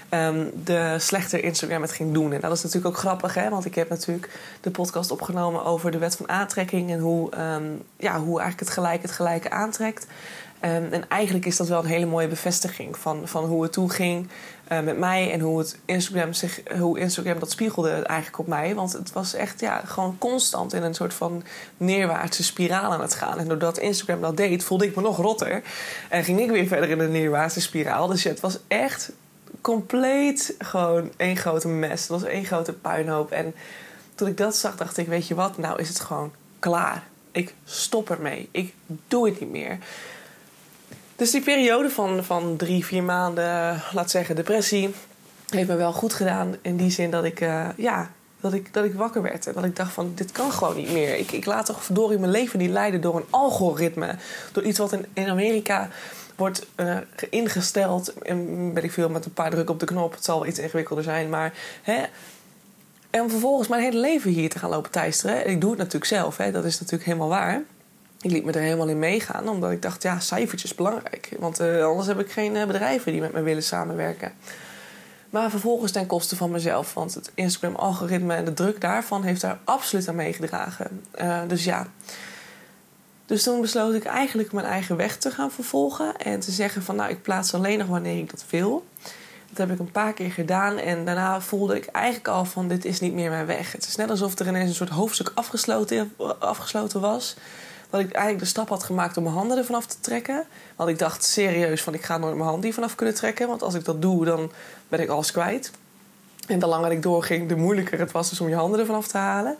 um, 0.10 0.52
de 0.63 0.96
slechter 1.00 1.44
Instagram 1.44 1.81
het 1.81 1.92
ging 1.92 2.13
doen. 2.13 2.34
En 2.34 2.42
dat 2.42 2.52
is 2.52 2.63
natuurlijk 2.63 2.96
ook 2.96 3.02
grappig, 3.02 3.34
hè? 3.34 3.50
Want 3.50 3.66
ik 3.66 3.75
heb 3.75 3.90
natuurlijk 3.90 4.30
de 4.62 4.72
podcast 4.72 5.12
opgenomen 5.12 5.66
over 5.66 5.92
de 5.92 5.98
wet 5.98 6.16
van 6.16 6.30
aantrekking. 6.30 6.92
En 6.92 7.00
hoe, 7.00 7.38
um, 7.38 7.81
ja, 7.98 8.19
hoe 8.19 8.40
eigenlijk 8.40 8.60
het 8.60 8.69
gelijk 8.69 9.01
het 9.01 9.12
gelijke 9.12 9.50
aantrekt. 9.50 10.08
Um, 10.62 10.88
en 10.92 11.10
eigenlijk 11.10 11.46
is 11.46 11.57
dat 11.57 11.68
wel 11.68 11.80
een 11.80 11.86
hele 11.86 12.06
mooie 12.06 12.28
bevestiging 12.28 12.98
van, 12.98 13.28
van 13.28 13.46
hoe 13.46 13.63
het 13.63 13.72
toen 13.72 13.92
ging 13.92 14.28
uh, 14.72 14.80
met 14.80 14.98
mij 14.98 15.31
en 15.31 15.40
hoe, 15.40 15.60
het 15.60 15.78
Instagram 15.86 16.34
zich, 16.34 16.62
hoe 16.78 17.00
Instagram 17.00 17.40
dat 17.40 17.52
spiegelde 17.52 17.90
eigenlijk 17.90 18.40
op 18.40 18.48
mij. 18.48 18.75
Want 18.75 18.94
het 18.94 19.13
was 19.13 19.34
echt 19.34 19.60
ja, 19.60 19.81
gewoon 19.86 20.18
constant 20.18 20.74
in 20.74 20.84
een 20.84 20.94
soort 20.94 21.13
van 21.13 21.44
neerwaartse 21.78 22.44
spiraal 22.44 22.92
aan 22.92 23.02
het 23.02 23.13
gaan. 23.13 23.40
En 23.40 23.48
doordat 23.48 23.78
Instagram 23.78 24.22
dat 24.22 24.38
deed, 24.38 24.63
voelde 24.63 24.86
ik 24.86 24.96
me 24.96 25.02
nog 25.02 25.18
rotter. 25.18 25.62
En 26.10 26.24
ging 26.24 26.40
ik 26.40 26.50
weer 26.50 26.68
verder 26.68 26.90
in 26.90 27.00
een 27.00 27.12
neerwaartse 27.12 27.62
spiraal. 27.62 28.08
Dus 28.08 28.24
ja, 28.24 28.30
het 28.30 28.40
was 28.40 28.60
echt 28.68 29.12
compleet 29.62 30.56
gewoon 30.60 31.12
één 31.18 31.38
grote 31.38 31.68
mes. 31.68 32.01
Het 32.01 32.10
was 32.10 32.24
één 32.24 32.46
grote 32.46 32.74
puinhoop. 32.74 33.31
En 33.31 33.56
toen 34.16 34.28
ik 34.28 34.38
dat 34.38 34.56
zag, 34.56 34.75
dacht 34.75 34.98
ik: 34.98 35.08
Weet 35.08 35.28
je 35.28 35.36
wat, 35.36 35.58
nou 35.58 35.80
is 35.80 35.88
het 35.88 36.00
gewoon 36.00 36.34
klaar. 36.60 37.04
Ik 37.31 37.54
stop 37.63 38.10
ermee. 38.10 38.50
Ik 38.51 38.74
doe 39.08 39.25
het 39.30 39.40
niet 39.40 39.51
meer. 39.51 39.78
Dus 41.15 41.31
die 41.31 41.41
periode 41.41 41.89
van, 41.89 42.23
van 42.23 42.56
drie, 42.57 42.85
vier 42.85 43.03
maanden, 43.03 43.81
laat 43.94 44.12
zeggen, 44.12 44.35
depressie, 44.35 44.94
heeft 45.50 45.67
me 45.67 45.75
wel 45.75 45.93
goed 45.93 46.13
gedaan. 46.13 46.55
In 46.62 46.77
die 46.77 46.91
zin 46.91 47.12
dat 47.12 47.24
ik, 47.24 47.41
uh, 47.41 47.67
ja, 47.77 48.12
dat 48.39 48.53
ik, 48.53 48.74
dat 48.74 48.86
ik 48.86 48.93
wakker 48.93 49.22
werd. 49.22 49.48
En 49.48 49.53
dat 49.53 49.63
ik 49.63 49.75
dacht 49.75 49.91
van, 49.91 50.12
dit 50.15 50.31
kan 50.31 50.51
gewoon 50.51 50.75
niet 50.75 50.91
meer. 50.91 51.17
Ik, 51.17 51.31
ik 51.31 51.45
laat 51.45 51.65
toch 51.65 51.84
verdorie 51.84 52.19
mijn 52.19 52.31
leven 52.31 52.60
niet 52.60 52.69
leiden 52.69 53.01
door 53.01 53.15
een 53.15 53.25
algoritme. 53.29 54.15
Door 54.51 54.63
iets 54.63 54.79
wat 54.79 54.91
in, 54.91 55.05
in 55.13 55.29
Amerika 55.29 55.89
wordt 56.36 56.65
uh, 56.75 56.98
ingesteld. 57.29 58.13
En 58.13 58.74
ben 58.74 58.84
ik 58.84 58.91
veel 58.91 59.10
met 59.10 59.25
een 59.25 59.34
paar 59.34 59.50
drukken 59.50 59.74
op 59.74 59.79
de 59.79 59.86
knop. 59.86 60.13
Het 60.13 60.25
zal 60.25 60.39
wel 60.39 60.48
iets 60.48 60.60
ingewikkelder 60.60 61.03
zijn, 61.03 61.29
maar... 61.29 61.53
Hè, 61.81 62.03
en 63.10 63.29
vervolgens 63.29 63.67
mijn 63.67 63.81
hele 63.81 64.00
leven 64.00 64.31
hier 64.31 64.50
te 64.50 64.60
gaan 64.60 64.69
lopen 64.69 64.91
teisteren. 64.91 65.50
Ik 65.50 65.62
doe 65.62 65.69
het 65.69 65.79
natuurlijk 65.79 66.05
zelf, 66.05 66.38
hè, 66.38 66.51
dat 66.51 66.65
is 66.65 66.79
natuurlijk 66.79 67.05
helemaal 67.05 67.27
waar. 67.27 67.63
Ik 68.22 68.31
liet 68.31 68.45
me 68.45 68.51
er 68.51 68.62
helemaal 68.62 68.88
in 68.88 69.00
meegaan, 69.00 69.50
omdat 69.50 69.72
ik 69.72 69.81
dacht, 69.81 70.03
ja, 70.03 70.19
cijfertjes 70.19 70.75
belangrijk. 70.75 71.29
Want 71.39 71.62
uh, 71.62 71.86
anders 71.86 72.07
heb 72.07 72.19
ik 72.19 72.31
geen 72.31 72.55
uh, 72.55 72.65
bedrijven 72.65 73.12
die 73.12 73.22
met 73.22 73.34
me 73.34 73.41
willen 73.41 73.63
samenwerken. 73.63 74.34
Maar 75.29 75.50
vervolgens 75.50 75.91
ten 75.91 76.05
koste 76.05 76.36
van 76.36 76.51
mezelf. 76.51 76.93
Want 76.93 77.13
het 77.13 77.31
Instagram-algoritme 77.34 78.36
en 78.36 78.45
de 78.45 78.53
druk 78.53 78.81
daarvan 78.81 79.24
heeft 79.24 79.41
daar 79.41 79.60
absoluut 79.63 80.07
aan 80.07 80.15
meegedragen. 80.15 81.01
Uh, 81.22 81.39
dus 81.48 81.63
ja. 81.63 81.88
Dus 83.25 83.43
toen 83.43 83.62
besloot 83.62 83.93
ik 83.93 84.05
eigenlijk 84.05 84.51
mijn 84.51 84.65
eigen 84.65 84.95
weg 84.95 85.17
te 85.17 85.31
gaan 85.31 85.51
vervolgen. 85.51 86.17
En 86.17 86.39
te 86.39 86.51
zeggen 86.51 86.84
van, 86.84 86.95
nou, 86.95 87.10
ik 87.10 87.22
plaats 87.22 87.53
alleen 87.53 87.77
nog 87.77 87.88
wanneer 87.88 88.17
ik 88.17 88.31
dat 88.31 88.45
wil. 88.50 88.86
Dat 89.50 89.57
heb 89.57 89.72
ik 89.72 89.79
een 89.79 89.91
paar 89.91 90.13
keer 90.13 90.31
gedaan. 90.31 90.77
En 90.77 91.05
daarna 91.05 91.41
voelde 91.41 91.75
ik 91.75 91.86
eigenlijk 91.86 92.27
al 92.27 92.45
van, 92.45 92.67
dit 92.67 92.86
is 92.86 93.00
niet 93.00 93.13
meer 93.13 93.29
mijn 93.29 93.45
weg. 93.45 93.72
Het 93.72 93.88
is 93.88 93.95
net 93.95 94.10
alsof 94.10 94.39
er 94.39 94.48
ineens 94.48 94.69
een 94.69 94.75
soort 94.75 94.89
hoofdstuk 94.89 95.31
afgesloten, 95.36 96.13
afgesloten 96.39 97.01
was 97.01 97.36
dat 97.89 98.00
ik 98.00 98.12
eigenlijk 98.12 98.44
de 98.44 98.50
stap 98.50 98.70
had 98.70 98.84
gemaakt 98.84 99.18
om 99.18 99.24
mijn 99.24 99.36
handen 99.36 99.58
ervan 99.58 99.75
af 99.75 99.86
te 99.86 100.00
trekken. 100.00 100.46
Want 100.75 100.89
ik 100.89 101.00
dacht 101.00 101.24
serieus 101.24 101.82
van 101.82 101.94
ik 101.94 102.04
ga 102.04 102.18
nooit 102.18 102.36
mijn 102.36 102.50
handen 102.50 102.74
vanaf 102.74 102.96
kunnen 102.96 103.15
trekken. 103.15 103.48
Want 103.48 103.62
als 103.62 103.74
ik 103.74 103.86
dat 103.86 104.01
doe, 104.01 104.25
dan 104.25 104.51
ben 104.88 105.00
ik 105.00 105.10
alles 105.10 105.32
kwijt. 105.32 105.72
En 106.48 106.60
de 106.60 106.65
langer 106.65 106.92
ik 106.92 107.01
doorging, 107.01 107.50
de 107.50 107.56
moeilijker 107.56 108.00
het 108.00 108.12
was 108.12 108.30
dus 108.30 108.42
om 108.42 108.50
je 108.50 108.56
handen 108.56 108.80
ervan 108.80 108.96
af 108.96 109.08
te 109.08 109.18
halen. 109.18 109.58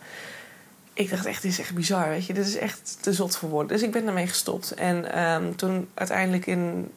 Ik 0.94 1.10
dacht 1.10 1.26
echt, 1.26 1.42
dit 1.42 1.52
is 1.52 1.60
echt 1.60 1.74
bizar, 1.74 2.10
weet 2.10 2.26
je. 2.26 2.34
Dit 2.34 2.48
is 2.48 2.58
echt 2.58 2.98
te 3.02 3.14
zot 3.14 3.38
voor 3.38 3.50
woorden. 3.50 3.68
Dus 3.68 3.82
ik 3.82 3.92
ben 3.92 4.06
daarmee 4.06 4.28
gestopt. 4.28 4.74
En 4.74 5.26
um, 5.26 5.56
toen 5.56 5.88
uiteindelijk 5.94 6.46
in 6.46 6.92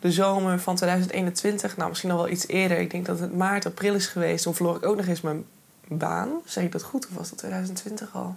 de 0.00 0.12
zomer 0.12 0.60
van 0.60 0.76
2021, 0.76 1.76
nou 1.76 1.88
misschien 1.88 2.10
nog 2.10 2.18
wel 2.18 2.28
iets 2.28 2.48
eerder... 2.48 2.78
ik 2.78 2.90
denk 2.90 3.06
dat 3.06 3.18
het 3.18 3.36
maart, 3.36 3.66
april 3.66 3.94
is 3.94 4.06
geweest... 4.06 4.42
toen 4.42 4.54
verloor 4.54 4.76
ik 4.76 4.86
ook 4.86 4.96
nog 4.96 5.06
eens 5.06 5.20
mijn 5.20 5.44
baan. 5.88 6.30
Zeg 6.44 6.64
ik 6.64 6.72
dat 6.72 6.82
goed 6.82 7.06
of 7.06 7.14
was 7.14 7.28
dat 7.28 7.38
2020 7.38 8.14
al? 8.14 8.36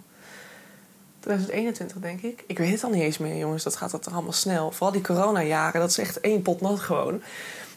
2021, 1.20 1.96
denk 1.96 2.20
ik. 2.20 2.44
Ik 2.46 2.58
weet 2.58 2.72
het 2.72 2.84
al 2.84 2.90
niet 2.90 3.02
eens 3.02 3.18
meer, 3.18 3.36
jongens. 3.36 3.62
Dat 3.62 3.76
gaat 3.76 4.02
toch 4.02 4.14
allemaal 4.14 4.32
snel. 4.32 4.70
Vooral 4.70 4.92
die 4.92 5.02
coronajaren, 5.02 5.80
dat 5.80 5.90
is 5.90 5.98
echt 5.98 6.20
één 6.20 6.42
pot 6.42 6.60
nat 6.60 6.80
gewoon. 6.80 7.22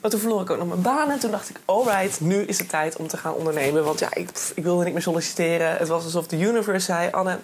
Maar 0.01 0.12
toen 0.12 0.19
verloor 0.19 0.41
ik 0.41 0.50
ook 0.50 0.57
nog 0.57 0.67
mijn 0.67 0.81
baan. 0.81 1.12
En 1.12 1.19
toen 1.19 1.31
dacht 1.31 1.50
ik, 1.50 1.60
alright, 1.65 2.21
nu 2.21 2.41
is 2.41 2.57
het 2.57 2.69
tijd 2.69 2.95
om 2.95 3.07
te 3.07 3.17
gaan 3.17 3.33
ondernemen. 3.33 3.83
Want 3.83 4.00
ja, 4.00 4.13
ik, 4.13 4.29
ik 4.55 4.63
wilde 4.63 4.83
niet 4.83 4.93
meer 4.93 5.01
solliciteren. 5.01 5.77
Het 5.77 5.88
was 5.88 6.03
alsof 6.03 6.27
de 6.27 6.39
universe 6.39 6.86
zei, 6.86 7.12
Anne... 7.12 7.38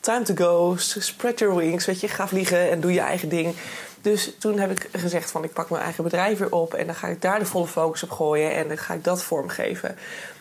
time 0.00 0.22
to 0.22 0.34
go, 0.34 0.76
spread 0.76 1.38
your 1.38 1.56
wings, 1.56 1.86
weet 1.86 2.00
je, 2.00 2.08
ga 2.08 2.28
vliegen 2.28 2.70
en 2.70 2.80
doe 2.80 2.92
je 2.92 3.00
eigen 3.00 3.28
ding. 3.28 3.54
Dus 4.02 4.32
toen 4.38 4.58
heb 4.58 4.70
ik 4.70 4.88
gezegd 4.92 5.30
van 5.30 5.44
ik 5.44 5.52
pak 5.52 5.70
mijn 5.70 5.82
eigen 5.82 6.04
bedrijf 6.04 6.38
weer 6.38 6.52
op 6.52 6.74
en 6.74 6.86
dan 6.86 6.94
ga 6.94 7.06
ik 7.06 7.22
daar 7.22 7.38
de 7.38 7.44
volle 7.44 7.66
focus 7.66 8.02
op 8.02 8.10
gooien 8.10 8.54
en 8.54 8.68
dan 8.68 8.78
ga 8.78 8.94
ik 8.94 9.04
dat 9.04 9.22
vormgeven. 9.22 9.96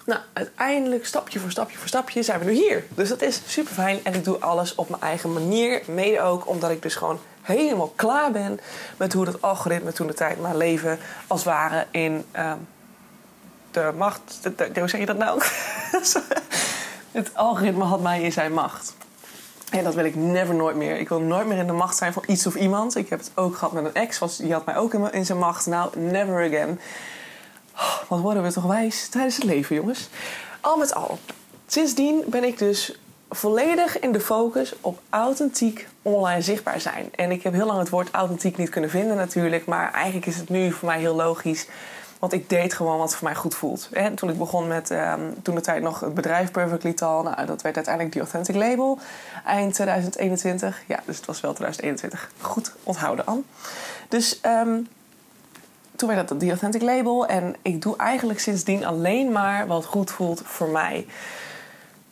Nou, 0.05 0.19
uiteindelijk, 0.33 1.05
stapje 1.05 1.39
voor 1.39 1.51
stapje 1.51 1.77
voor 1.77 1.87
stapje, 1.87 2.23
zijn 2.23 2.39
we 2.39 2.45
nu 2.45 2.51
hier. 2.51 2.83
Dus 2.95 3.09
dat 3.09 3.21
is 3.21 3.41
super 3.45 3.73
fijn 3.73 3.99
en 4.03 4.13
ik 4.13 4.23
doe 4.23 4.39
alles 4.39 4.75
op 4.75 4.89
mijn 4.89 5.01
eigen 5.01 5.33
manier. 5.33 5.81
Mede 5.85 6.21
ook 6.21 6.47
omdat 6.47 6.69
ik 6.69 6.81
dus 6.81 6.95
gewoon 6.95 7.19
helemaal 7.41 7.93
klaar 7.95 8.31
ben 8.31 8.59
met 8.97 9.13
hoe 9.13 9.25
dat 9.25 9.41
algoritme 9.41 9.93
toen 9.93 10.07
de 10.07 10.13
tijd 10.13 10.41
mijn 10.41 10.57
leven 10.57 10.99
als 11.27 11.43
ware 11.43 11.85
in 11.91 12.25
uh, 12.35 12.53
de 13.71 13.91
macht. 13.97 14.39
De, 14.57 14.69
hoe 14.79 14.87
zeg 14.89 14.99
je 14.99 15.05
dat 15.05 15.17
nou? 15.17 15.41
het 17.11 17.35
algoritme 17.35 17.83
had 17.83 18.01
mij 18.01 18.21
in 18.21 18.31
zijn 18.31 18.53
macht. 18.53 18.93
En 19.71 19.83
dat 19.83 19.95
wil 19.95 20.05
ik 20.05 20.15
never 20.15 20.55
nooit 20.55 20.75
meer. 20.75 20.99
Ik 20.99 21.09
wil 21.09 21.19
nooit 21.19 21.47
meer 21.47 21.57
in 21.57 21.67
de 21.67 21.73
macht 21.73 21.97
zijn 21.97 22.13
van 22.13 22.23
iets 22.27 22.47
of 22.47 22.55
iemand. 22.55 22.95
Ik 22.95 23.09
heb 23.09 23.19
het 23.19 23.31
ook 23.35 23.55
gehad 23.55 23.73
met 23.73 23.85
een 23.85 23.93
ex, 23.93 24.19
want 24.19 24.37
die 24.37 24.53
had 24.53 24.65
mij 24.65 24.77
ook 24.77 24.93
in 24.93 25.25
zijn 25.25 25.37
macht. 25.37 25.65
Nou, 25.65 25.99
never 25.99 26.45
again. 26.45 26.79
Oh, 27.75 28.01
wat 28.07 28.19
worden 28.19 28.43
we 28.43 28.51
toch 28.51 28.63
wijs 28.63 29.07
tijdens 29.07 29.35
het 29.35 29.43
leven, 29.43 29.75
jongens. 29.75 30.09
Al 30.61 30.77
met 30.77 30.93
al. 30.93 31.19
Sindsdien 31.67 32.23
ben 32.27 32.43
ik 32.43 32.57
dus 32.57 32.99
volledig 33.29 33.99
in 33.99 34.11
de 34.11 34.19
focus 34.19 34.73
op 34.81 34.99
authentiek 35.09 35.87
online 36.01 36.41
zichtbaar 36.41 36.81
zijn. 36.81 37.09
En 37.15 37.31
ik 37.31 37.43
heb 37.43 37.53
heel 37.53 37.65
lang 37.65 37.79
het 37.79 37.89
woord 37.89 38.11
authentiek 38.11 38.57
niet 38.57 38.69
kunnen 38.69 38.89
vinden 38.89 39.15
natuurlijk. 39.15 39.65
Maar 39.65 39.93
eigenlijk 39.93 40.25
is 40.25 40.37
het 40.37 40.49
nu 40.49 40.71
voor 40.71 40.87
mij 40.87 40.99
heel 40.99 41.15
logisch 41.15 41.67
want 42.21 42.33
ik 42.33 42.49
deed 42.49 42.73
gewoon 42.73 42.97
wat 42.97 43.15
voor 43.15 43.27
mij 43.27 43.35
goed 43.35 43.55
voelt. 43.55 43.89
En 43.91 44.15
toen 44.15 44.29
ik 44.29 44.37
begon 44.37 44.67
met, 44.67 44.89
um, 44.89 45.41
toen 45.41 45.55
de 45.55 45.61
tijd 45.61 45.83
nog 45.83 45.99
het 45.99 46.13
bedrijf 46.13 46.51
Perfectly 46.51 46.93
Tall. 46.93 47.23
Nou, 47.23 47.45
dat 47.45 47.61
werd 47.61 47.75
uiteindelijk 47.75 48.13
The 48.13 48.19
Authentic 48.19 48.55
Label. 48.55 48.99
Eind 49.45 49.73
2021. 49.73 50.81
Ja, 50.87 50.99
dus 51.05 51.17
het 51.17 51.25
was 51.25 51.41
wel 51.41 51.53
2021. 51.53 52.31
Goed 52.41 52.73
onthouden, 52.83 53.25
An. 53.25 53.45
Dus 54.07 54.39
um, 54.45 54.87
toen 55.95 56.09
werd 56.09 56.27
dat 56.27 56.39
The 56.39 56.47
Authentic 56.47 56.81
Label. 56.81 57.25
En 57.25 57.55
ik 57.61 57.81
doe 57.81 57.97
eigenlijk 57.97 58.39
sindsdien 58.39 58.85
alleen 58.85 59.31
maar 59.31 59.67
wat 59.67 59.85
goed 59.85 60.11
voelt 60.11 60.41
voor 60.45 60.69
mij. 60.69 61.07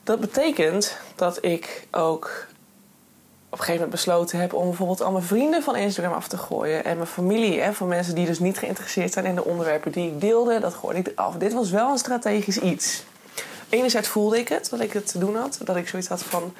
Dat 0.04 0.20
betekent 0.20 0.98
dat 1.16 1.46
ik 1.46 1.88
ook 1.92 2.48
op 3.50 3.58
een 3.58 3.66
gegeven 3.66 3.86
moment 3.86 3.92
besloten 3.92 4.40
heb 4.40 4.54
om 4.54 4.68
bijvoorbeeld 4.68 5.02
al 5.02 5.12
mijn 5.12 5.24
vrienden 5.24 5.64
van 5.64 5.76
Instagram 5.76 6.14
af 6.14 6.28
te 6.28 6.38
gooien. 6.38 6.86
En 6.86 6.96
mijn 6.96 7.08
familie, 7.08 7.60
hè, 7.60 7.74
van 7.74 7.88
mensen 7.88 8.16
die 8.16 8.26
dus 8.26 8.40
niet 8.40 8.58
geïnteresseerd 8.58 9.14
zijn 9.14 9.26
in 9.26 9.36
de 9.36 9.46
onderwerpen 9.46 9.92
die 9.92 10.08
ik 10.08 10.22
deelde, 10.22 10.60
dat 10.60 10.74
gooide 10.74 11.10
ik 11.10 11.12
af. 11.16 11.36
Dit 11.36 11.54
was 11.54 11.70
wel 11.70 11.92
een 11.92 11.98
strategisch 11.98 12.58
iets. 12.58 13.04
Enerzijds 13.70 14.08
voelde 14.08 14.40
ik 14.40 14.48
het, 14.48 14.70
dat 14.70 14.80
ik 14.80 14.94
het 14.94 15.12
te 15.12 15.20
doen 15.20 15.36
had. 15.36 15.60
Dat 15.64 15.76
ik 15.76 15.88
zoiets 15.88 16.08
had 16.08 16.24
van, 16.24 16.54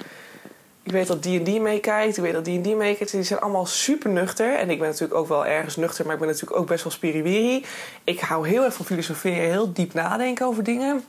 ik 0.84 0.92
weet 0.92 1.08
dat 1.08 1.24
die 1.24 1.38
en 1.38 1.44
die 1.44 1.62
meekijkt, 1.62 2.18
ik 2.18 2.24
weet 2.24 2.34
dat 2.34 2.46
die 2.46 2.56
en 2.56 2.62
die 2.62 2.76
meekijkt. 2.76 3.12
Die 3.12 3.24
zijn 3.24 3.40
allemaal 3.40 3.66
super 3.66 4.10
nuchter. 4.10 4.56
En 4.56 4.70
ik 4.70 4.80
ben 4.80 4.88
natuurlijk 4.88 5.20
ook 5.20 5.28
wel 5.28 5.46
ergens 5.46 5.76
nuchter, 5.76 6.06
maar 6.06 6.14
ik 6.14 6.20
ben 6.20 6.30
natuurlijk 6.30 6.60
ook 6.60 6.68
best 6.68 6.84
wel 6.84 6.94
spiriwiri. 6.94 7.66
Ik 8.04 8.20
hou 8.20 8.48
heel 8.48 8.64
erg 8.64 8.74
van 8.74 8.86
filosoferen, 8.86 9.50
heel 9.50 9.74
diep 9.74 9.94
nadenken 9.94 10.46
over 10.46 10.64
dingen. 10.64 11.04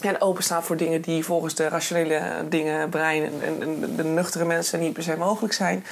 En 0.00 0.20
openstaan 0.20 0.62
voor 0.62 0.76
dingen 0.76 1.00
die 1.00 1.24
volgens 1.24 1.54
de 1.54 1.68
rationele 1.68 2.22
dingen, 2.48 2.88
brein 2.88 3.24
en, 3.24 3.62
en 3.62 3.96
de 3.96 4.04
nuchtere 4.04 4.44
mensen 4.44 4.80
niet 4.80 4.92
per 4.92 5.02
se 5.02 5.16
mogelijk 5.16 5.54
zijn. 5.54 5.84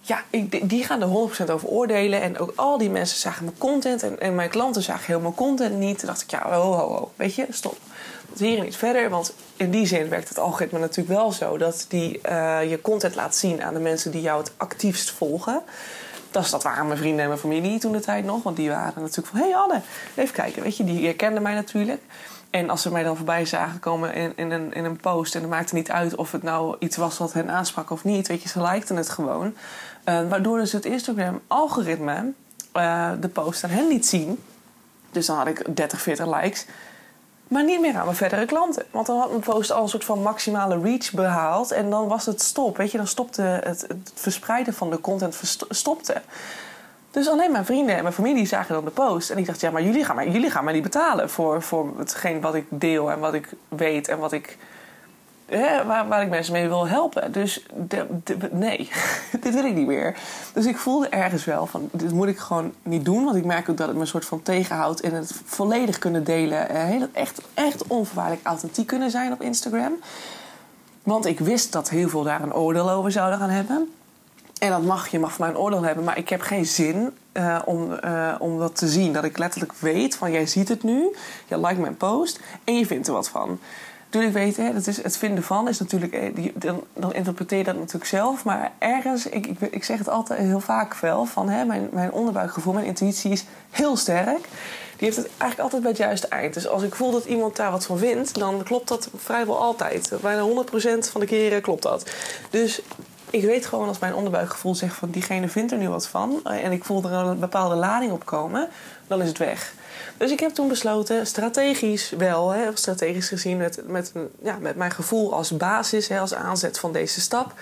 Ja, 0.00 0.22
die 0.62 0.84
gaan 0.84 1.02
er 1.02 1.30
100% 1.48 1.50
over 1.50 1.68
oordelen. 1.68 2.22
En 2.22 2.38
ook 2.38 2.52
al 2.56 2.78
die 2.78 2.90
mensen 2.90 3.18
zagen 3.18 3.44
mijn 3.44 3.58
content. 3.58 4.02
En, 4.02 4.20
en 4.20 4.34
mijn 4.34 4.48
klanten 4.48 4.82
zagen 4.82 5.06
heel 5.06 5.20
mijn 5.20 5.34
content 5.34 5.78
niet. 5.78 5.98
Toen 5.98 6.08
dacht 6.08 6.22
ik, 6.22 6.30
ja, 6.30 6.50
ho, 6.50 6.72
ho, 6.72 6.86
ho. 6.86 7.10
Weet 7.16 7.34
je, 7.34 7.46
stop. 7.50 7.76
Hier 8.36 8.62
niet 8.62 8.76
verder. 8.76 9.10
Want 9.10 9.32
in 9.56 9.70
die 9.70 9.86
zin 9.86 10.08
werkt 10.08 10.28
het 10.28 10.38
algoritme 10.38 10.78
natuurlijk 10.78 11.18
wel 11.18 11.32
zo. 11.32 11.58
Dat 11.58 11.86
die 11.88 12.20
uh, 12.28 12.70
je 12.70 12.80
content 12.80 13.14
laat 13.14 13.36
zien 13.36 13.62
aan 13.62 13.74
de 13.74 13.80
mensen 13.80 14.10
die 14.10 14.20
jou 14.20 14.40
het 14.40 14.52
actiefst 14.56 15.10
volgen. 15.10 15.62
Dat, 16.30 16.50
dat 16.50 16.62
waren 16.62 16.86
mijn 16.86 16.98
vrienden 16.98 17.20
en 17.20 17.28
mijn 17.28 17.40
familie 17.40 17.78
toen 17.78 17.92
de 17.92 18.00
tijd 18.00 18.24
nog. 18.24 18.42
Want 18.42 18.56
die 18.56 18.68
waren 18.68 19.02
natuurlijk 19.02 19.28
van, 19.28 19.38
hé 19.38 19.44
hey 19.44 19.56
Anne, 19.56 19.80
even 20.14 20.34
kijken. 20.34 20.62
Weet 20.62 20.76
je, 20.76 20.84
die 20.84 21.04
herkenden 21.04 21.42
mij 21.42 21.54
natuurlijk. 21.54 22.02
En 22.56 22.70
als 22.70 22.82
ze 22.82 22.92
mij 22.92 23.02
dan 23.02 23.16
voorbij 23.16 23.44
zagen 23.44 23.80
komen 23.80 24.14
in, 24.14 24.32
in, 24.36 24.50
een, 24.50 24.72
in 24.72 24.84
een 24.84 24.96
post... 24.96 25.34
en 25.34 25.40
het 25.40 25.50
maakte 25.50 25.74
niet 25.74 25.90
uit 25.90 26.14
of 26.14 26.32
het 26.32 26.42
nou 26.42 26.76
iets 26.78 26.96
was 26.96 27.18
wat 27.18 27.32
hen 27.32 27.50
aansprak 27.50 27.90
of 27.90 28.04
niet... 28.04 28.28
weet 28.28 28.42
je, 28.42 28.48
ze 28.48 28.62
likten 28.62 28.96
het 28.96 29.08
gewoon. 29.08 29.46
Uh, 30.04 30.28
waardoor 30.28 30.58
dus 30.58 30.72
het 30.72 30.84
Instagram-algoritme 30.84 32.32
uh, 32.76 33.10
de 33.20 33.28
post 33.28 33.64
aan 33.64 33.70
hen 33.70 33.88
liet 33.88 34.06
zien. 34.06 34.42
Dus 35.10 35.26
dan 35.26 35.36
had 35.36 35.46
ik 35.46 35.76
30, 35.76 36.00
40 36.00 36.26
likes... 36.40 36.66
Maar 37.48 37.64
niet 37.64 37.80
meer 37.80 37.96
aan 37.96 38.04
mijn 38.04 38.16
verdere 38.16 38.46
klanten. 38.46 38.84
Want 38.90 39.06
dan 39.06 39.18
had 39.18 39.28
mijn 39.28 39.40
post 39.40 39.72
al 39.72 39.82
een 39.82 39.88
soort 39.88 40.04
van 40.04 40.22
maximale 40.22 40.80
reach 40.80 41.12
behaald. 41.12 41.70
En 41.70 41.90
dan 41.90 42.08
was 42.08 42.26
het 42.26 42.42
stop. 42.42 42.76
Weet 42.76 42.90
je, 42.90 42.96
dan 42.96 43.06
stopte 43.06 43.42
het, 43.42 43.80
het 43.88 44.12
verspreiden 44.14 44.74
van 44.74 44.90
de 44.90 45.00
content 45.00 45.58
stopte. 45.68 46.22
Dus 47.16 47.28
alleen 47.28 47.52
mijn 47.52 47.64
vrienden 47.64 47.96
en 47.96 48.02
mijn 48.02 48.14
familie 48.14 48.46
zagen 48.46 48.74
dan 48.74 48.84
de 48.84 48.90
post. 48.90 49.30
En 49.30 49.38
ik 49.38 49.46
dacht, 49.46 49.60
ja, 49.60 49.70
maar 49.70 49.82
jullie 49.82 50.04
gaan 50.04 50.16
mij, 50.16 50.28
jullie 50.28 50.50
gaan 50.50 50.64
mij 50.64 50.72
niet 50.72 50.82
betalen 50.82 51.30
voor, 51.30 51.62
voor 51.62 51.92
hetgeen 51.98 52.40
wat 52.40 52.54
ik 52.54 52.64
deel 52.68 53.10
en 53.10 53.18
wat 53.18 53.34
ik 53.34 53.48
weet 53.68 54.08
en 54.08 54.18
wat 54.18 54.32
ik, 54.32 54.58
hè, 55.46 55.84
waar, 55.84 56.08
waar 56.08 56.22
ik 56.22 56.28
mensen 56.28 56.52
mee 56.52 56.68
wil 56.68 56.88
helpen. 56.88 57.32
Dus 57.32 57.66
nee, 58.50 58.90
dit 59.40 59.54
wil 59.54 59.64
ik 59.64 59.74
niet 59.74 59.86
meer. 59.86 60.16
Dus 60.52 60.66
ik 60.66 60.76
voelde 60.76 61.08
ergens 61.08 61.44
wel 61.44 61.66
van, 61.66 61.88
dit 61.92 62.12
moet 62.12 62.28
ik 62.28 62.38
gewoon 62.38 62.72
niet 62.82 63.04
doen. 63.04 63.24
Want 63.24 63.36
ik 63.36 63.44
merk 63.44 63.68
ook 63.68 63.76
dat 63.76 63.86
het 63.86 63.96
me 63.96 64.02
een 64.02 64.08
soort 64.08 64.24
van 64.24 64.42
tegenhoudt 64.42 65.02
in 65.02 65.14
het 65.14 65.40
volledig 65.44 65.98
kunnen 65.98 66.24
delen. 66.24 66.76
Heel, 66.76 67.06
echt, 67.12 67.40
echt 67.54 67.86
onvoorwaardelijk 67.86 68.46
authentiek 68.46 68.86
kunnen 68.86 69.10
zijn 69.10 69.32
op 69.32 69.42
Instagram. 69.42 69.92
Want 71.02 71.26
ik 71.26 71.40
wist 71.40 71.72
dat 71.72 71.90
heel 71.90 72.08
veel 72.08 72.22
daar 72.22 72.42
een 72.42 72.54
oordeel 72.54 72.90
over 72.90 73.12
zouden 73.12 73.38
gaan 73.38 73.50
hebben. 73.50 73.88
En 74.58 74.70
dat 74.70 74.82
mag, 74.82 75.08
je 75.08 75.18
mag 75.18 75.32
van 75.32 75.46
mij 75.46 75.54
een 75.54 75.60
oordeel 75.60 75.82
hebben, 75.82 76.04
maar 76.04 76.18
ik 76.18 76.28
heb 76.28 76.40
geen 76.40 76.66
zin 76.66 77.16
uh, 77.32 77.58
om, 77.64 77.98
uh, 78.04 78.34
om 78.38 78.58
dat 78.58 78.76
te 78.76 78.88
zien. 78.88 79.12
Dat 79.12 79.24
ik 79.24 79.38
letterlijk 79.38 79.72
weet 79.72 80.16
van 80.16 80.32
jij 80.32 80.46
ziet 80.46 80.68
het 80.68 80.82
nu, 80.82 81.14
je 81.46 81.60
like 81.60 81.80
mijn 81.80 81.96
post 81.96 82.40
en 82.64 82.78
je 82.78 82.86
vindt 82.86 83.06
er 83.06 83.12
wat 83.12 83.28
van. 83.28 83.58
Natuurlijk 84.04 84.34
weet, 84.34 84.56
hè, 84.56 84.72
dat 84.72 84.86
is, 84.86 85.02
het 85.02 85.16
vinden 85.16 85.44
van 85.44 85.68
is 85.68 85.78
natuurlijk, 85.78 86.12
eh, 86.12 86.50
dan, 86.54 86.84
dan 86.92 87.14
interpreteer 87.14 87.58
je 87.58 87.64
dat 87.64 87.76
natuurlijk 87.76 88.04
zelf. 88.04 88.44
Maar 88.44 88.72
ergens, 88.78 89.26
ik, 89.26 89.46
ik, 89.46 89.60
ik 89.60 89.84
zeg 89.84 89.98
het 89.98 90.08
altijd 90.08 90.40
heel 90.40 90.60
vaak 90.60 90.94
wel, 90.94 91.24
van 91.24 91.48
hè, 91.48 91.64
mijn, 91.64 91.88
mijn 91.92 92.12
onderbuikgevoel, 92.12 92.72
mijn 92.72 92.86
intuïtie 92.86 93.30
is 93.30 93.44
heel 93.70 93.96
sterk. 93.96 94.48
Die 94.96 95.06
heeft 95.06 95.16
het 95.16 95.28
eigenlijk 95.28 95.60
altijd 95.60 95.82
bij 95.82 95.90
het 95.90 96.00
juiste 96.00 96.28
eind. 96.28 96.54
Dus 96.54 96.68
als 96.68 96.82
ik 96.82 96.94
voel 96.94 97.10
dat 97.10 97.24
iemand 97.24 97.56
daar 97.56 97.70
wat 97.70 97.86
van 97.86 97.98
vindt, 97.98 98.34
dan 98.34 98.62
klopt 98.62 98.88
dat 98.88 99.08
vrijwel 99.16 99.60
altijd. 99.60 100.12
Bijna 100.22 100.42
100% 100.42 101.10
van 101.10 101.20
de 101.20 101.26
keren 101.26 101.62
klopt 101.62 101.82
dat. 101.82 102.10
Dus 102.50 102.82
ik 103.36 103.44
weet 103.44 103.66
gewoon 103.66 103.88
als 103.88 103.98
mijn 103.98 104.14
onderbuikgevoel 104.14 104.74
zegt 104.74 104.96
van 104.96 105.10
diegene 105.10 105.48
vindt 105.48 105.72
er 105.72 105.78
nu 105.78 105.88
wat 105.88 106.06
van. 106.06 106.40
Eh, 106.44 106.64
en 106.64 106.72
ik 106.72 106.84
voel 106.84 107.04
er 107.04 107.12
een 107.12 107.38
bepaalde 107.38 107.74
lading 107.74 108.12
op 108.12 108.24
komen. 108.24 108.68
Dan 109.06 109.22
is 109.22 109.28
het 109.28 109.38
weg. 109.38 109.74
Dus 110.16 110.30
ik 110.30 110.40
heb 110.40 110.50
toen 110.50 110.68
besloten, 110.68 111.26
strategisch 111.26 112.10
wel, 112.10 112.50
hè, 112.50 112.70
strategisch 112.74 113.28
gezien 113.28 113.56
met, 113.56 113.80
met, 113.86 114.12
ja, 114.42 114.56
met 114.60 114.76
mijn 114.76 114.90
gevoel 114.90 115.34
als 115.34 115.56
basis, 115.56 116.08
hè, 116.08 116.20
als 116.20 116.34
aanzet 116.34 116.78
van 116.78 116.92
deze 116.92 117.20
stap, 117.20 117.52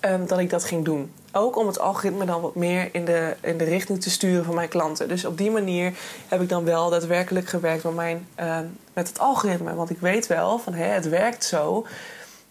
um, 0.00 0.26
dat 0.26 0.38
ik 0.38 0.50
dat 0.50 0.64
ging 0.64 0.84
doen. 0.84 1.12
Ook 1.32 1.56
om 1.56 1.66
het 1.66 1.78
algoritme 1.78 2.24
dan 2.24 2.40
wat 2.40 2.54
meer 2.54 2.88
in 2.92 3.04
de, 3.04 3.36
in 3.40 3.58
de 3.58 3.64
richting 3.64 4.02
te 4.02 4.10
sturen 4.10 4.44
van 4.44 4.54
mijn 4.54 4.68
klanten. 4.68 5.08
Dus 5.08 5.24
op 5.24 5.38
die 5.38 5.50
manier 5.50 5.92
heb 6.28 6.40
ik 6.40 6.48
dan 6.48 6.64
wel 6.64 6.90
daadwerkelijk 6.90 7.48
gewerkt 7.48 7.84
met, 7.84 7.94
mijn, 7.94 8.28
uh, 8.40 8.58
met 8.92 9.08
het 9.08 9.18
algoritme. 9.18 9.74
Want 9.74 9.90
ik 9.90 9.98
weet 10.00 10.26
wel 10.26 10.58
van 10.58 10.74
hè, 10.74 10.86
het 10.86 11.08
werkt 11.08 11.44
zo 11.44 11.86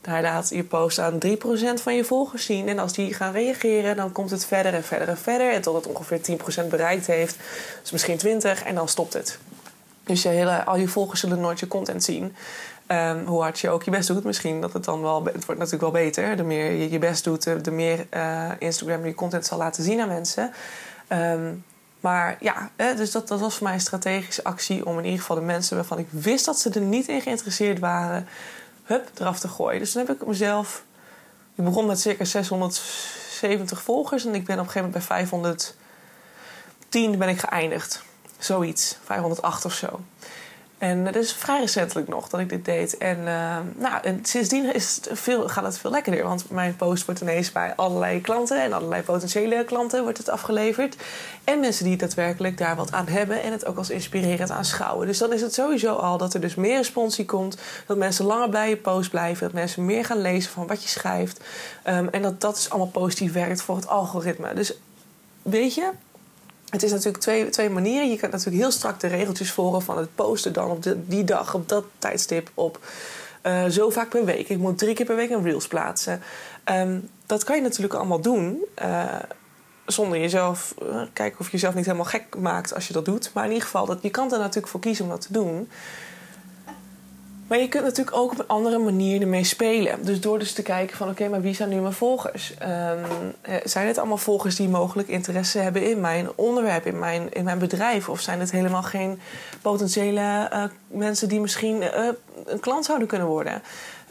hij 0.06 0.22
laat 0.22 0.50
je 0.50 0.64
post 0.64 1.00
aan 1.00 1.18
3% 1.26 1.28
van 1.82 1.96
je 1.96 2.04
volgers 2.04 2.46
zien. 2.46 2.68
En 2.68 2.80
als 2.80 2.94
die 2.94 3.14
gaan 3.14 3.32
reageren, 3.32 3.96
dan 3.96 4.12
komt 4.12 4.30
het 4.30 4.46
verder 4.46 4.74
en 4.74 4.84
verder 4.84 5.08
en 5.08 5.18
verder. 5.18 5.54
En 5.54 5.62
tot 5.62 5.76
het 5.76 5.88
ongeveer 5.88 6.20
10% 6.66 6.68
bereikt 6.70 7.08
heeft. 7.08 7.38
Dus 7.82 7.92
misschien 7.92 8.18
20 8.18 8.64
en 8.64 8.76
dan 8.76 8.88
stopt 8.88 9.14
het. 9.14 9.38
Dus 10.04 10.22
je 10.22 10.30
hele, 10.30 10.64
al 10.64 10.78
je 10.78 10.88
volgers 10.88 11.20
zullen 11.20 11.40
nooit 11.40 11.60
je 11.60 11.68
content 11.68 12.04
zien. 12.04 12.36
Um, 12.88 13.26
hoe 13.26 13.42
hard 13.42 13.60
je 13.60 13.70
ook 13.70 13.84
je 13.84 13.92
best 13.92 14.08
doet. 14.08 14.24
Misschien 14.24 14.62
dat 14.62 14.74
het 14.74 14.84
dan 14.84 15.02
wel... 15.02 15.26
Het 15.26 15.46
wordt 15.46 15.62
natuurlijk 15.62 15.94
wel 15.94 16.04
beter. 16.04 16.36
De 16.36 16.44
meer 16.44 16.72
je 16.72 16.92
je 16.92 17.00
best 17.00 17.24
doet, 17.24 17.64
de 17.64 17.72
meer 17.72 18.08
uh, 18.14 18.50
Instagram 18.60 19.06
je 19.06 19.14
content 19.14 19.46
zal 19.46 19.58
laten 19.58 19.84
zien 19.84 20.02
aan 20.02 20.08
mensen. 20.08 20.52
Um, 21.10 21.64
maar 22.00 22.38
ja, 22.40 22.70
dus 22.96 23.12
dat, 23.12 23.28
dat 23.28 23.40
was 23.40 23.56
voor 23.56 23.64
mij 23.64 23.74
een 23.74 23.80
strategische 23.80 24.44
actie... 24.44 24.86
om 24.86 24.98
in 24.98 25.04
ieder 25.04 25.20
geval 25.20 25.36
de 25.36 25.42
mensen 25.42 25.76
waarvan 25.76 25.98
ik 26.00 26.08
wist 26.10 26.46
dat 26.46 26.60
ze 26.60 26.70
er 26.70 26.82
niet 26.82 27.08
in 27.08 27.22
geïnteresseerd 27.22 27.80
waren 27.80 28.28
hup, 28.94 29.10
eraf 29.20 29.40
te 29.40 29.48
gooien. 29.48 29.80
Dus 29.80 29.94
dan 29.94 30.06
heb 30.06 30.16
ik 30.16 30.28
mezelf... 30.28 30.84
Ik 31.56 31.64
begon 31.64 31.86
met 31.86 32.00
circa 32.00 32.24
670 32.24 33.82
volgers 33.82 34.26
en 34.26 34.36
ik 34.36 34.46
ben 34.46 34.60
op 34.60 34.66
een 34.66 34.72
gegeven 34.72 34.90
moment 34.90 35.08
bij 35.08 35.18
510 35.18 37.18
ben 37.18 37.30
ik 37.30 37.40
geëindigd. 37.40 38.04
Zoiets, 38.38 38.98
508 39.04 39.66
of 39.66 39.74
zo. 39.74 40.00
En 40.84 41.04
dat 41.04 41.16
is 41.16 41.34
vrij 41.34 41.60
recentelijk 41.60 42.08
nog 42.08 42.30
dat 42.30 42.40
ik 42.40 42.50
dit 42.50 42.66
deed. 42.66 42.98
En, 42.98 43.18
uh, 43.18 43.58
nou, 43.76 44.02
en 44.02 44.20
sindsdien 44.26 44.74
is 44.74 44.96
het 44.96 45.20
veel, 45.20 45.50
gaat 45.50 45.64
het 45.64 45.78
veel 45.78 45.92
lekkerder. 45.92 46.24
Want 46.24 46.50
mijn 46.50 46.76
post 46.76 47.06
wordt 47.06 47.22
ineens 47.22 47.52
bij 47.52 47.76
allerlei 47.76 48.22
klanten 48.22 48.62
en 48.62 48.74
allerlei 48.74 49.02
potentiële 49.02 49.64
klanten 49.64 50.04
wordt 50.04 50.18
het 50.18 50.30
afgeleverd. 50.30 50.96
En 51.44 51.60
mensen 51.60 51.86
die 51.86 51.98
daadwerkelijk 51.98 52.58
daar 52.58 52.76
wat 52.76 52.92
aan 52.92 53.08
hebben 53.08 53.42
en 53.42 53.52
het 53.52 53.66
ook 53.66 53.78
als 53.78 53.90
inspirerend 53.90 54.52
aanschouwen. 54.52 55.08
Dus 55.08 55.18
dan 55.18 55.34
is 55.34 55.42
het 55.42 55.54
sowieso 55.54 55.96
al 55.96 56.18
dat 56.18 56.34
er 56.34 56.42
dus 56.42 56.56
meer 56.56 56.78
responsie 56.78 57.26
komt. 57.26 57.58
Dat 57.88 57.98
mensen 57.98 58.26
langer 58.26 58.50
bij 58.50 58.70
je 58.70 58.78
post 58.78 59.10
blijven. 59.10 59.44
Dat 59.44 59.54
mensen 59.54 59.86
meer 59.86 60.06
gaan 60.06 60.22
lezen 60.22 60.52
van 60.52 60.68
wat 60.68 60.84
je 60.84 60.90
schrijft. 60.90 61.40
Um, 61.88 62.10
en 62.10 62.22
dat 62.22 62.42
dat 62.42 62.56
dus 62.56 62.70
allemaal 62.70 62.88
positief 62.88 63.34
werkt 63.34 63.62
voor 63.62 63.76
het 63.76 63.88
algoritme. 63.88 64.54
Dus 64.54 64.74
weet 65.42 65.76
je, 65.76 65.90
het 66.74 66.84
is 66.84 66.92
natuurlijk 66.92 67.24
twee, 67.24 67.50
twee 67.50 67.70
manieren. 67.70 68.10
Je 68.10 68.18
kan 68.18 68.30
natuurlijk 68.30 68.58
heel 68.58 68.72
strak 68.72 69.00
de 69.00 69.08
regeltjes 69.08 69.52
volgen 69.52 69.82
van 69.82 69.98
het 69.98 70.16
posten 70.16 70.54
dan 70.54 70.72
op 70.72 70.84
die 71.06 71.24
dag, 71.24 71.54
op 71.54 71.70
dat 71.70 71.84
tijdstip, 71.98 72.50
op 72.54 72.80
uh, 73.44 73.66
zo 73.66 73.90
vaak 73.90 74.10
per 74.10 74.26
week. 74.26 74.50
Ik 74.50 74.58
moet 74.58 74.78
drie 74.78 74.94
keer 74.94 75.06
per 75.06 75.16
week 75.16 75.30
een 75.30 75.44
reels 75.44 75.68
plaatsen. 75.68 76.22
Um, 76.72 77.10
dat 77.26 77.44
kan 77.44 77.56
je 77.56 77.62
natuurlijk 77.62 77.94
allemaal 77.94 78.22
doen. 78.22 78.66
Uh, 78.82 79.04
zonder 79.86 80.20
jezelf, 80.20 80.76
uh, 80.84 81.02
kijken 81.14 81.40
of 81.40 81.46
je 81.46 81.52
jezelf 81.52 81.74
niet 81.74 81.86
helemaal 81.86 82.06
gek 82.06 82.36
maakt 82.38 82.74
als 82.76 82.88
je 82.88 82.94
dat 82.94 83.06
doet. 83.06 83.32
Maar 83.34 83.44
in 83.44 83.52
ieder 83.52 83.66
geval, 83.66 83.86
dat, 83.86 84.00
je 84.02 84.10
kan 84.10 84.34
er 84.34 84.40
natuurlijk 84.40 84.68
voor 84.68 84.80
kiezen 84.80 85.06
om 85.06 85.12
dat 85.12 85.22
te 85.22 85.34
doen. 85.34 85.70
Maar 87.48 87.60
je 87.60 87.68
kunt 87.68 87.84
natuurlijk 87.84 88.18
ook 88.18 88.32
op 88.32 88.40
een 88.40 88.48
andere 88.48 88.78
manier 88.78 89.22
ermee 89.22 89.44
spelen. 89.44 90.06
Dus 90.06 90.22
door 90.22 90.40
dus 90.40 90.54
te 90.54 90.62
kijken 90.62 90.98
van 90.98 91.10
oké, 91.10 91.28
maar 91.28 91.42
wie 91.42 91.56
zijn 91.56 91.70
nu 91.70 91.80
mijn 91.80 91.94
volgers? 91.94 92.54
Um, 92.62 93.34
zijn 93.64 93.88
het 93.88 93.98
allemaal 93.98 94.18
volgers 94.18 94.56
die 94.56 94.70
mogelijk 94.70 95.08
interesse 95.08 95.60
hebben 95.60 95.90
in 95.90 96.00
mijn 96.00 96.30
onderwerp, 96.36 96.86
in 96.86 97.00
mijn, 97.00 97.34
in 97.34 97.44
mijn 97.44 97.60
bedrijf? 97.60 98.10
Of 98.10 98.20
zijn 98.22 98.40
het 98.40 98.52
helemaal 98.52 98.84
geen 98.84 99.20
potentiële 99.62 100.50
uh, 100.54 100.64
mensen 100.88 101.30
die 101.30 101.40
misschien 101.40 101.82
uh, 101.82 102.08
een 102.46 102.60
klant 102.60 102.86
zouden 102.86 103.08
kunnen 103.08 103.28
worden? 103.28 103.62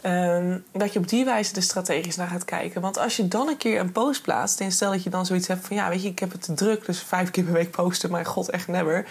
Um, 0.05 0.63
dat 0.71 0.93
je 0.93 0.99
op 0.99 1.07
die 1.07 1.25
wijze 1.25 1.55
er 1.55 1.61
strategisch 1.61 2.15
naar 2.15 2.27
gaat 2.27 2.45
kijken. 2.45 2.81
Want 2.81 2.97
als 2.97 3.17
je 3.17 3.27
dan 3.27 3.47
een 3.47 3.57
keer 3.57 3.79
een 3.79 3.91
post 3.91 4.21
plaatst... 4.21 4.59
en 4.59 4.71
stel 4.71 4.91
dat 4.91 5.03
je 5.03 5.09
dan 5.09 5.25
zoiets 5.25 5.47
hebt 5.47 5.67
van... 5.67 5.75
ja, 5.75 5.89
weet 5.89 6.03
je, 6.03 6.09
ik 6.09 6.19
heb 6.19 6.31
het 6.31 6.41
te 6.41 6.53
druk, 6.53 6.85
dus 6.85 7.03
vijf 7.03 7.31
keer 7.31 7.43
per 7.43 7.53
week 7.53 7.71
posten... 7.71 8.11
maar 8.11 8.25
god, 8.25 8.49
echt 8.49 8.67
never. 8.67 9.05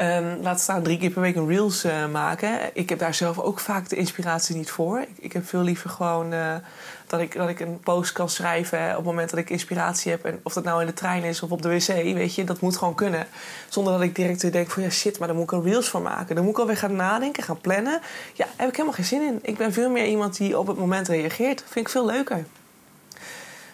Um, 0.00 0.38
laat 0.42 0.60
staan 0.60 0.82
drie 0.82 0.98
keer 0.98 1.10
per 1.10 1.22
week 1.22 1.36
een 1.36 1.48
reels 1.48 1.84
uh, 1.84 2.06
maken. 2.06 2.58
Ik 2.72 2.88
heb 2.88 2.98
daar 2.98 3.14
zelf 3.14 3.38
ook 3.38 3.60
vaak 3.60 3.88
de 3.88 3.96
inspiratie 3.96 4.56
niet 4.56 4.70
voor. 4.70 5.00
Ik, 5.00 5.08
ik 5.18 5.32
heb 5.32 5.48
veel 5.48 5.62
liever 5.62 5.90
gewoon 5.90 6.32
uh, 6.32 6.54
dat, 7.06 7.20
ik, 7.20 7.34
dat 7.34 7.48
ik 7.48 7.60
een 7.60 7.80
post 7.80 8.12
kan 8.12 8.28
schrijven... 8.28 8.88
op 8.90 8.96
het 8.96 9.04
moment 9.04 9.30
dat 9.30 9.38
ik 9.38 9.50
inspiratie 9.50 10.10
heb. 10.10 10.24
En 10.24 10.40
of 10.42 10.52
dat 10.52 10.64
nou 10.64 10.80
in 10.80 10.86
de 10.86 10.92
trein 10.92 11.22
is 11.22 11.42
of 11.42 11.50
op 11.50 11.62
de 11.62 11.68
wc, 11.68 11.86
weet 11.86 12.34
je. 12.34 12.44
Dat 12.44 12.60
moet 12.60 12.76
gewoon 12.76 12.94
kunnen. 12.94 13.26
Zonder 13.68 13.92
dat 13.92 14.02
ik 14.02 14.14
direct 14.14 14.52
denk 14.52 14.70
van... 14.70 14.82
ja, 14.82 14.90
shit, 14.90 15.18
maar 15.18 15.28
daar 15.28 15.36
moet 15.36 15.52
ik 15.52 15.52
een 15.52 15.62
reels 15.62 15.88
voor 15.88 16.02
maken. 16.02 16.34
Dan 16.34 16.44
moet 16.44 16.52
ik 16.52 16.60
alweer 16.60 16.76
gaan 16.76 16.96
nadenken, 16.96 17.42
gaan 17.42 17.60
plannen. 17.60 18.00
Ja, 18.34 18.46
heb 18.56 18.68
ik 18.68 18.74
helemaal 18.74 18.96
geen 18.96 19.04
zin 19.04 19.22
in. 19.22 19.38
Ik 19.42 19.56
ben 19.56 19.72
veel 19.72 19.90
meer 19.90 20.06
iemand 20.06 20.27
die 20.36 20.58
op 20.58 20.66
het 20.66 20.78
moment 20.78 21.08
reageert. 21.08 21.64
Vind 21.66 21.86
ik 21.86 21.92
veel 21.92 22.06
leuker. 22.06 22.44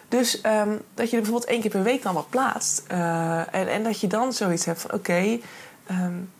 Dus 0.09 0.41
um, 0.45 0.81
dat 0.93 1.09
je 1.09 1.15
er 1.15 1.21
bijvoorbeeld 1.21 1.51
één 1.51 1.61
keer 1.61 1.71
per 1.71 1.83
week 1.83 2.03
dan 2.03 2.13
wat 2.13 2.29
plaatst. 2.29 2.83
Uh, 2.91 3.37
en, 3.55 3.67
en 3.67 3.83
dat 3.83 3.99
je 3.99 4.07
dan 4.07 4.33
zoiets 4.33 4.65
hebt 4.65 4.81
van... 4.81 4.93
oké, 4.93 5.39
um, 5.91 6.31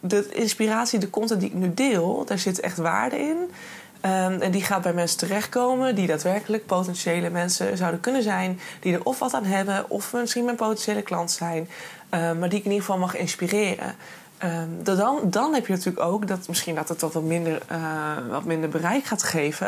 de 0.00 0.28
inspiratie, 0.32 0.98
de 0.98 1.10
content 1.10 1.40
die 1.40 1.48
ik 1.48 1.54
nu 1.54 1.74
deel... 1.74 2.24
daar 2.24 2.38
zit 2.38 2.60
echt 2.60 2.76
waarde 2.76 3.18
in. 3.18 3.36
Um, 3.36 4.40
en 4.40 4.50
die 4.50 4.62
gaat 4.62 4.82
bij 4.82 4.92
mensen 4.92 5.18
terechtkomen... 5.18 5.94
die 5.94 6.06
daadwerkelijk 6.06 6.66
potentiële 6.66 7.30
mensen 7.30 7.76
zouden 7.76 8.00
kunnen 8.00 8.22
zijn... 8.22 8.60
die 8.80 8.94
er 8.94 9.04
of 9.04 9.18
wat 9.18 9.34
aan 9.34 9.44
hebben... 9.44 9.90
of 9.90 10.12
misschien 10.12 10.44
mijn 10.44 10.56
potentiële 10.56 11.02
klant 11.02 11.30
zijn... 11.30 11.68
maar 12.10 12.48
die 12.48 12.58
ik 12.58 12.64
in 12.64 12.70
ieder 12.70 12.84
geval 12.86 12.98
mag 12.98 13.16
inspireren. 13.16 13.94
Um, 14.44 14.84
dan, 14.84 15.20
dan 15.24 15.54
heb 15.54 15.66
je 15.66 15.72
natuurlijk 15.72 16.06
ook 16.06 16.28
dat 16.28 16.48
misschien 16.48 16.74
dat 16.74 16.88
het 16.88 17.00
wat 17.00 17.22
minder, 17.22 17.62
uh, 17.72 18.16
wat 18.30 18.44
minder 18.44 18.68
bereik 18.68 19.04
gaat 19.04 19.22
geven. 19.22 19.66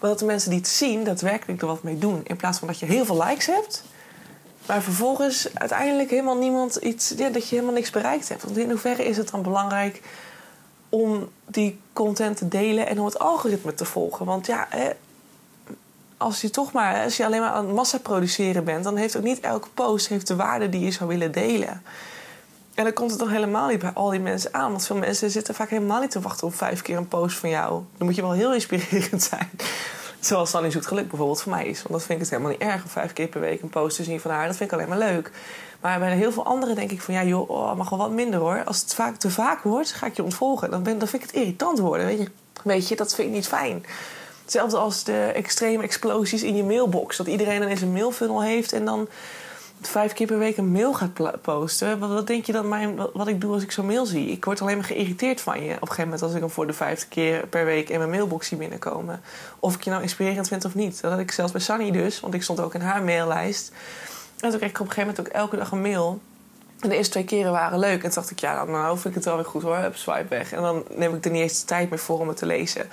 Maar 0.00 0.10
dat 0.10 0.18
de 0.18 0.24
mensen 0.24 0.50
die 0.50 0.58
het 0.58 0.68
zien 0.68 1.04
daadwerkelijk 1.04 1.60
er 1.60 1.66
wat 1.66 1.82
mee 1.82 1.98
doen. 1.98 2.20
In 2.24 2.36
plaats 2.36 2.58
van 2.58 2.68
dat 2.68 2.78
je 2.78 2.86
heel 2.86 3.04
veel 3.04 3.22
likes 3.24 3.46
hebt. 3.46 3.82
Maar 4.66 4.82
vervolgens 4.82 5.54
uiteindelijk 5.54 6.10
helemaal 6.10 6.36
niemand 6.36 6.76
iets. 6.76 7.08
Dat 7.08 7.48
je 7.48 7.54
helemaal 7.54 7.74
niks 7.74 7.90
bereikt 7.90 8.28
hebt. 8.28 8.42
Want 8.42 8.56
in 8.56 8.70
hoeverre 8.70 9.04
is 9.04 9.16
het 9.16 9.30
dan 9.30 9.42
belangrijk 9.42 10.02
om 10.88 11.28
die 11.46 11.80
content 11.92 12.36
te 12.36 12.48
delen 12.48 12.86
en 12.86 12.98
om 12.98 13.04
het 13.04 13.18
algoritme 13.18 13.74
te 13.74 13.84
volgen? 13.84 14.26
Want 14.26 14.46
ja, 14.46 14.68
als 16.16 16.40
je 16.40 16.50
toch 16.50 16.72
maar, 16.72 17.04
als 17.04 17.16
je 17.16 17.24
alleen 17.24 17.40
maar 17.40 17.50
aan 17.50 17.74
massa 17.74 17.98
produceren 17.98 18.64
bent, 18.64 18.84
dan 18.84 18.96
heeft 18.96 19.16
ook 19.16 19.22
niet 19.22 19.40
elke 19.40 19.68
post 19.74 20.08
heeft 20.08 20.26
de 20.26 20.36
waarde 20.36 20.68
die 20.68 20.84
je 20.84 20.90
zou 20.90 21.08
willen 21.08 21.32
delen. 21.32 21.82
En 22.76 22.84
dan 22.84 22.92
komt 22.92 23.10
het 23.10 23.18
dan 23.18 23.28
helemaal 23.28 23.68
niet 23.68 23.78
bij 23.78 23.90
al 23.94 24.10
die 24.10 24.20
mensen 24.20 24.54
aan. 24.54 24.70
Want 24.70 24.86
veel 24.86 24.96
mensen 24.96 25.30
zitten 25.30 25.54
vaak 25.54 25.70
helemaal 25.70 26.00
niet 26.00 26.10
te 26.10 26.20
wachten 26.20 26.46
op 26.46 26.54
vijf 26.54 26.82
keer 26.82 26.96
een 26.96 27.08
post 27.08 27.36
van 27.36 27.48
jou. 27.48 27.82
Dan 27.96 28.06
moet 28.06 28.16
je 28.16 28.22
wel 28.22 28.32
heel 28.32 28.54
inspirerend 28.54 29.22
zijn. 29.22 29.50
Zoals 30.20 30.50
Sanny 30.50 30.70
Zoet 30.70 30.86
Geluk 30.86 31.08
bijvoorbeeld 31.08 31.42
voor 31.42 31.52
mij 31.52 31.66
is. 31.66 31.78
Want 31.82 31.92
dat 31.92 32.02
vind 32.02 32.12
ik 32.12 32.18
het 32.18 32.30
helemaal 32.30 32.50
niet 32.50 32.60
erg 32.60 32.82
om 32.82 32.88
vijf 32.88 33.12
keer 33.12 33.28
per 33.28 33.40
week 33.40 33.62
een 33.62 33.68
post 33.68 33.96
te 33.96 34.04
zien 34.04 34.20
van 34.20 34.30
haar. 34.30 34.46
Dat 34.46 34.56
vind 34.56 34.72
ik 34.72 34.76
alleen 34.76 34.88
maar 34.88 34.98
leuk. 34.98 35.30
Maar 35.80 35.98
bij 35.98 36.16
heel 36.16 36.32
veel 36.32 36.44
anderen 36.44 36.74
denk 36.74 36.90
ik 36.90 37.00
van 37.00 37.14
ja, 37.14 37.24
joh, 37.24 37.50
oh, 37.50 37.74
mag 37.74 37.88
wel 37.88 37.98
wat 37.98 38.10
minder 38.10 38.40
hoor. 38.40 38.64
Als 38.64 38.80
het 38.80 38.94
vaak 38.94 39.16
te 39.16 39.30
vaak 39.30 39.62
wordt, 39.62 39.92
ga 39.92 40.06
ik 40.06 40.16
je 40.16 40.22
ontvolgen. 40.22 40.70
Dan, 40.70 40.82
ben, 40.82 40.98
dan 40.98 41.08
vind 41.08 41.22
ik 41.22 41.28
het 41.30 41.38
irritant 41.38 41.78
worden. 41.78 42.06
Weet 42.06 42.18
je, 42.18 42.30
weet 42.62 42.88
je, 42.88 42.96
dat 42.96 43.14
vind 43.14 43.28
ik 43.28 43.34
niet 43.34 43.46
fijn. 43.46 43.84
Hetzelfde 44.42 44.76
als 44.76 45.04
de 45.04 45.30
extreme 45.34 45.82
explosies 45.82 46.42
in 46.42 46.56
je 46.56 46.64
mailbox. 46.64 47.16
Dat 47.16 47.26
iedereen 47.26 47.60
dan 47.60 47.68
eens 47.68 47.80
een 47.80 47.92
mailfunnel 47.92 48.42
heeft 48.42 48.72
en 48.72 48.84
dan 48.84 49.08
vijf 49.80 50.12
keer 50.12 50.26
per 50.26 50.38
week 50.38 50.56
een 50.56 50.72
mail 50.72 50.94
gaat 50.94 51.40
posten. 51.42 51.98
Wat, 51.98 52.10
wat 52.10 52.26
denk 52.26 52.44
je 52.44 52.52
dan 52.52 52.68
mijn, 52.68 52.96
wat, 53.12 53.28
ik 53.28 53.40
doe 53.40 53.52
als 53.52 53.62
ik 53.62 53.72
zo'n 53.72 53.86
mail 53.86 54.06
zie? 54.06 54.30
Ik 54.30 54.44
word 54.44 54.60
alleen 54.60 54.76
maar 54.76 54.86
geïrriteerd 54.86 55.40
van 55.40 55.62
je. 55.62 55.74
Op 55.74 55.80
een 55.80 55.88
gegeven 55.88 56.04
moment 56.04 56.22
als 56.22 56.34
ik 56.34 56.40
hem 56.40 56.50
voor 56.50 56.66
de 56.66 56.72
vijfde 56.72 57.06
keer 57.06 57.46
per 57.46 57.64
week 57.64 57.88
in 57.88 57.98
mijn 57.98 58.10
mailbox 58.10 58.48
zie 58.48 58.56
binnenkomen. 58.56 59.20
Of 59.58 59.74
ik 59.74 59.84
je 59.84 59.90
nou 59.90 60.02
inspirerend 60.02 60.48
vind 60.48 60.64
of 60.64 60.74
niet. 60.74 61.00
Dat 61.00 61.10
had 61.10 61.20
ik 61.20 61.30
zelfs 61.30 61.52
bij 61.52 61.60
Sunny 61.60 61.90
dus, 61.90 62.20
want 62.20 62.34
ik 62.34 62.42
stond 62.42 62.60
ook 62.60 62.74
in 62.74 62.80
haar 62.80 63.02
maillijst. 63.02 63.72
En 64.40 64.50
toen 64.50 64.58
kreeg 64.58 64.70
ik 64.70 64.80
op 64.80 64.86
een 64.86 64.92
gegeven 64.92 65.14
moment 65.16 65.20
ook 65.20 65.40
elke 65.40 65.56
dag 65.56 65.70
een 65.70 65.80
mail. 65.80 66.20
En 66.80 66.88
de 66.88 66.96
eerste 66.96 67.12
twee 67.12 67.24
keren 67.24 67.52
waren 67.52 67.78
leuk. 67.78 67.94
En 67.94 68.00
toen 68.00 68.10
dacht 68.10 68.30
ik, 68.30 68.38
ja, 68.38 68.64
nou 68.64 68.94
vind 68.94 69.08
ik 69.08 69.14
het 69.14 69.24
wel 69.24 69.34
weer 69.36 69.44
goed 69.44 69.62
hoor. 69.62 69.76
Heb 69.76 69.96
swipe 69.96 70.28
weg. 70.28 70.52
En 70.52 70.62
dan 70.62 70.84
neem 70.94 71.14
ik 71.14 71.24
er 71.24 71.30
niet 71.30 71.42
eens 71.42 71.60
de 71.60 71.66
tijd 71.66 71.90
meer 71.90 71.98
voor 71.98 72.18
om 72.18 72.28
het 72.28 72.36
te 72.36 72.46
lezen. 72.46 72.88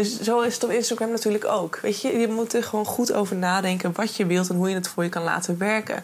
Dus 0.00 0.20
zo 0.20 0.40
is 0.40 0.54
het 0.54 0.64
op 0.64 0.70
Instagram 0.70 1.10
natuurlijk 1.10 1.44
ook. 1.44 1.78
Weet 1.82 2.00
je, 2.00 2.18
je 2.18 2.28
moet 2.28 2.54
er 2.54 2.62
gewoon 2.62 2.84
goed 2.84 3.12
over 3.12 3.36
nadenken 3.36 3.92
wat 3.94 4.16
je 4.16 4.26
wilt 4.26 4.48
en 4.48 4.56
hoe 4.56 4.68
je 4.68 4.74
het 4.74 4.88
voor 4.88 5.04
je 5.04 5.08
kan 5.08 5.22
laten 5.22 5.58
werken. 5.58 6.02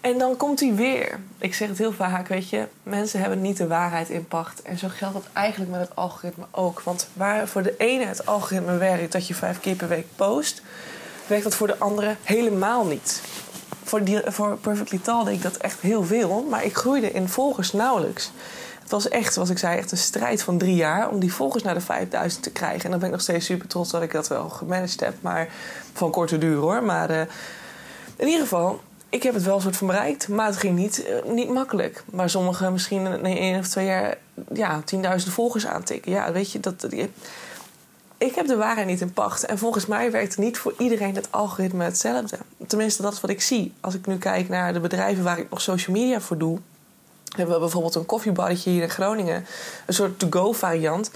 En 0.00 0.18
dan 0.18 0.36
komt 0.36 0.60
hij 0.60 0.74
weer. 0.74 1.18
Ik 1.38 1.54
zeg 1.54 1.68
het 1.68 1.78
heel 1.78 1.92
vaak, 1.92 2.28
weet 2.28 2.48
je, 2.48 2.66
mensen 2.82 3.20
hebben 3.20 3.40
niet 3.40 3.56
de 3.56 3.66
waarheid 3.66 4.08
in 4.08 4.26
pacht. 4.26 4.62
En 4.62 4.78
zo 4.78 4.88
geldt 4.90 5.14
dat 5.14 5.26
eigenlijk 5.32 5.70
met 5.70 5.80
het 5.80 5.96
algoritme 5.96 6.44
ook. 6.50 6.80
Want 6.80 7.08
waar 7.12 7.48
voor 7.48 7.62
de 7.62 7.74
ene 7.78 8.04
het 8.04 8.26
algoritme 8.26 8.76
werkt 8.76 9.12
dat 9.12 9.26
je 9.26 9.34
vijf 9.34 9.60
keer 9.60 9.74
per 9.74 9.88
week 9.88 10.06
post, 10.16 10.62
werkt 11.26 11.44
dat 11.44 11.54
voor 11.54 11.66
de 11.66 11.78
andere 11.78 12.16
helemaal 12.22 12.84
niet. 12.84 13.22
Voor, 13.84 14.04
die, 14.04 14.20
voor 14.24 14.56
Perfectly 14.56 14.98
Tall 14.98 15.24
deed 15.24 15.34
ik 15.34 15.42
dat 15.42 15.56
echt 15.56 15.80
heel 15.80 16.04
veel, 16.04 16.46
maar 16.50 16.64
ik 16.64 16.76
groeide 16.76 17.12
in 17.12 17.28
volgers 17.28 17.72
nauwelijks. 17.72 18.30
Het 18.82 18.90
was 18.90 19.08
echt, 19.08 19.32
zoals 19.32 19.50
ik 19.50 19.58
zei, 19.58 19.78
echt 19.78 19.92
een 19.92 19.98
strijd 19.98 20.42
van 20.42 20.58
drie 20.58 20.74
jaar 20.74 21.08
om 21.08 21.20
die 21.20 21.32
volgers 21.32 21.62
naar 21.62 21.74
de 21.74 21.80
5000 21.80 22.42
te 22.42 22.50
krijgen. 22.50 22.84
En 22.84 22.90
dan 22.90 22.98
ben 22.98 23.08
ik 23.08 23.14
nog 23.14 23.22
steeds 23.22 23.46
super 23.46 23.68
trots 23.68 23.90
dat 23.90 24.02
ik 24.02 24.12
dat 24.12 24.28
wel 24.28 24.48
gemanaged 24.48 25.00
heb, 25.00 25.14
maar 25.20 25.48
van 25.92 26.10
korte 26.10 26.38
duur 26.38 26.56
hoor. 26.56 26.82
Maar 26.82 27.10
uh, 27.10 27.20
in 28.16 28.26
ieder 28.26 28.40
geval, 28.40 28.80
ik 29.08 29.22
heb 29.22 29.34
het 29.34 29.42
wel 29.42 29.54
een 29.54 29.62
soort 29.62 29.76
van 29.76 29.86
bereikt, 29.86 30.28
maar 30.28 30.46
het 30.46 30.56
ging 30.56 30.76
niet, 30.76 31.04
uh, 31.08 31.32
niet 31.32 31.48
makkelijk. 31.48 32.04
Maar 32.10 32.30
sommigen 32.30 32.72
misschien 32.72 33.06
in 33.06 33.24
één 33.24 33.58
of 33.58 33.68
twee 33.68 33.86
jaar 33.86 34.16
ja, 34.52 34.82
10.000 34.94 35.00
volgers 35.16 35.66
aantikken. 35.66 36.12
Ja, 36.12 36.32
weet 36.32 36.52
je, 36.52 36.60
dat, 36.60 36.86
ik 38.22 38.34
heb 38.34 38.46
de 38.46 38.56
waarheid 38.56 38.86
niet 38.86 39.00
in 39.00 39.12
pacht. 39.12 39.44
En 39.44 39.58
volgens 39.58 39.86
mij 39.86 40.10
werkt 40.10 40.38
niet 40.38 40.58
voor 40.58 40.74
iedereen 40.78 41.14
het 41.14 41.32
algoritme 41.32 41.84
hetzelfde. 41.84 42.38
Tenminste, 42.66 43.02
dat 43.02 43.12
is 43.12 43.20
wat 43.20 43.30
ik 43.30 43.40
zie. 43.40 43.72
Als 43.80 43.94
ik 43.94 44.06
nu 44.06 44.18
kijk 44.18 44.48
naar 44.48 44.72
de 44.72 44.80
bedrijven 44.80 45.24
waar 45.24 45.38
ik 45.38 45.50
nog 45.50 45.60
social 45.60 45.96
media 45.96 46.20
voor 46.20 46.38
doe. 46.38 46.58
Hebben 47.36 47.54
we 47.54 47.60
bijvoorbeeld 47.60 47.94
een 47.94 48.06
koffiebarretje 48.06 48.70
hier 48.70 48.82
in 48.82 48.90
Groningen. 48.90 49.46
Een 49.86 49.94
soort 49.94 50.18
to-go 50.18 50.52
variant. 50.52 51.10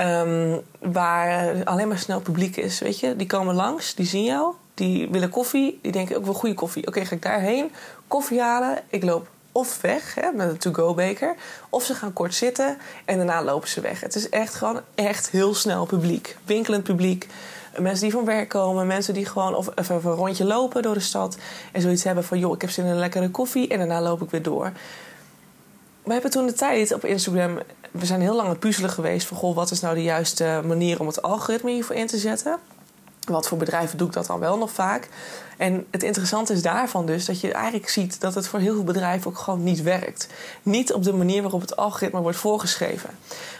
Um, 0.00 0.60
waar 0.78 1.64
alleen 1.64 1.88
maar 1.88 1.98
snel 1.98 2.20
publiek 2.20 2.56
is. 2.56 2.80
Weet 2.80 3.00
je, 3.00 3.16
die 3.16 3.26
komen 3.26 3.54
langs, 3.54 3.94
die 3.94 4.06
zien 4.06 4.24
jou. 4.24 4.54
Die 4.74 5.08
willen 5.10 5.30
koffie. 5.30 5.78
Die 5.82 5.92
denken 5.92 6.16
ook 6.16 6.24
wel 6.24 6.34
goede 6.34 6.54
koffie. 6.54 6.86
Oké, 6.86 7.04
ga 7.04 7.14
ik 7.14 7.22
daarheen. 7.22 7.72
Koffie 8.08 8.40
halen. 8.40 8.78
Ik 8.88 9.04
loop 9.04 9.26
of 9.52 9.80
weg 9.80 10.14
hè, 10.14 10.32
met 10.32 10.48
een 10.48 10.58
to-go 10.58 10.94
beker. 10.94 11.34
Of 11.68 11.84
ze 11.84 11.94
gaan 11.94 12.12
kort 12.12 12.34
zitten 12.34 12.78
en 13.04 13.16
daarna 13.16 13.42
lopen 13.42 13.68
ze 13.68 13.80
weg. 13.80 14.00
Het 14.00 14.14
is 14.14 14.28
echt 14.28 14.54
gewoon 14.54 14.80
echt 14.94 15.30
heel 15.30 15.54
snel 15.54 15.86
publiek. 15.86 16.36
Winkelend 16.44 16.82
publiek. 16.82 17.26
Mensen 17.78 18.02
die 18.02 18.12
van 18.12 18.24
werk 18.24 18.48
komen, 18.48 18.86
mensen 18.86 19.14
die 19.14 19.26
gewoon 19.26 19.54
of 19.54 19.68
even 19.74 19.94
een 19.94 20.02
rondje 20.02 20.44
lopen 20.44 20.82
door 20.82 20.94
de 20.94 21.00
stad. 21.00 21.36
En 21.72 21.82
zoiets 21.82 22.04
hebben 22.04 22.24
van, 22.24 22.38
joh, 22.38 22.54
ik 22.54 22.60
heb 22.60 22.70
zin 22.70 22.84
in 22.84 22.90
een 22.90 22.98
lekkere 22.98 23.30
koffie 23.30 23.68
en 23.68 23.78
daarna 23.78 24.00
loop 24.00 24.22
ik 24.22 24.30
weer 24.30 24.42
door. 24.42 24.72
We 26.02 26.12
hebben 26.12 26.30
toen 26.30 26.46
de 26.46 26.52
tijd 26.52 26.92
op 26.94 27.04
Instagram, 27.04 27.58
we 27.90 28.06
zijn 28.06 28.20
heel 28.20 28.34
lang 28.34 28.44
aan 28.44 28.52
het 28.52 28.60
puzzelen 28.60 28.90
geweest 28.90 29.26
van, 29.26 29.36
goh, 29.36 29.54
wat 29.54 29.70
is 29.70 29.80
nou 29.80 29.94
de 29.94 30.02
juiste 30.02 30.60
manier 30.64 31.00
om 31.00 31.06
het 31.06 31.22
algoritme 31.22 31.70
hiervoor 31.70 31.96
in 31.96 32.06
te 32.06 32.18
zetten. 32.18 32.58
Wat 33.28 33.48
voor 33.48 33.58
bedrijven 33.58 33.98
doe 33.98 34.06
ik 34.06 34.12
dat 34.12 34.26
dan 34.26 34.38
wel 34.38 34.58
nog 34.58 34.70
vaak? 34.70 35.08
En 35.56 35.86
het 35.90 36.02
interessante 36.02 36.52
is 36.52 36.62
daarvan 36.62 37.06
dus 37.06 37.24
dat 37.24 37.40
je 37.40 37.52
eigenlijk 37.52 37.88
ziet 37.88 38.20
dat 38.20 38.34
het 38.34 38.48
voor 38.48 38.58
heel 38.58 38.74
veel 38.74 38.84
bedrijven 38.84 39.30
ook 39.30 39.38
gewoon 39.38 39.62
niet 39.62 39.82
werkt. 39.82 40.28
Niet 40.62 40.92
op 40.92 41.02
de 41.02 41.12
manier 41.12 41.42
waarop 41.42 41.60
het 41.60 41.76
algoritme 41.76 42.20
wordt 42.20 42.38
voorgeschreven. 42.38 43.10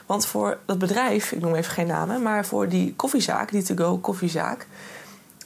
Want 0.06 0.26
voor 0.26 0.58
dat 0.66 0.78
bedrijf, 0.78 1.32
ik 1.32 1.40
noem 1.40 1.54
even 1.54 1.72
geen 1.72 1.86
namen, 1.86 2.22
maar 2.22 2.46
voor 2.46 2.68
die 2.68 2.94
koffiezaak, 2.94 3.50
die 3.50 3.62
to-go 3.62 3.98
koffiezaak, 3.98 4.66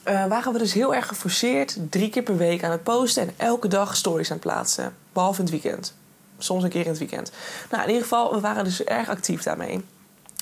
uh, 0.05 0.25
waren 0.25 0.53
we 0.53 0.59
dus 0.59 0.73
heel 0.73 0.95
erg 0.95 1.07
geforceerd 1.07 1.77
drie 1.89 2.09
keer 2.09 2.23
per 2.23 2.37
week 2.37 2.63
aan 2.63 2.71
het 2.71 2.83
posten 2.83 3.21
en 3.23 3.33
elke 3.37 3.67
dag 3.67 3.95
stories 3.95 4.31
aan 4.31 4.37
het 4.37 4.45
plaatsen. 4.45 4.95
Behalve 5.13 5.39
in 5.39 5.45
het 5.45 5.63
weekend. 5.63 5.93
Soms 6.37 6.63
een 6.63 6.69
keer 6.69 6.83
in 6.83 6.89
het 6.89 6.99
weekend. 6.99 7.31
Nou, 7.69 7.83
in 7.83 7.87
ieder 7.87 8.03
geval, 8.03 8.33
we 8.33 8.39
waren 8.39 8.63
dus 8.63 8.83
erg 8.83 9.09
actief 9.09 9.43
daarmee. 9.43 9.85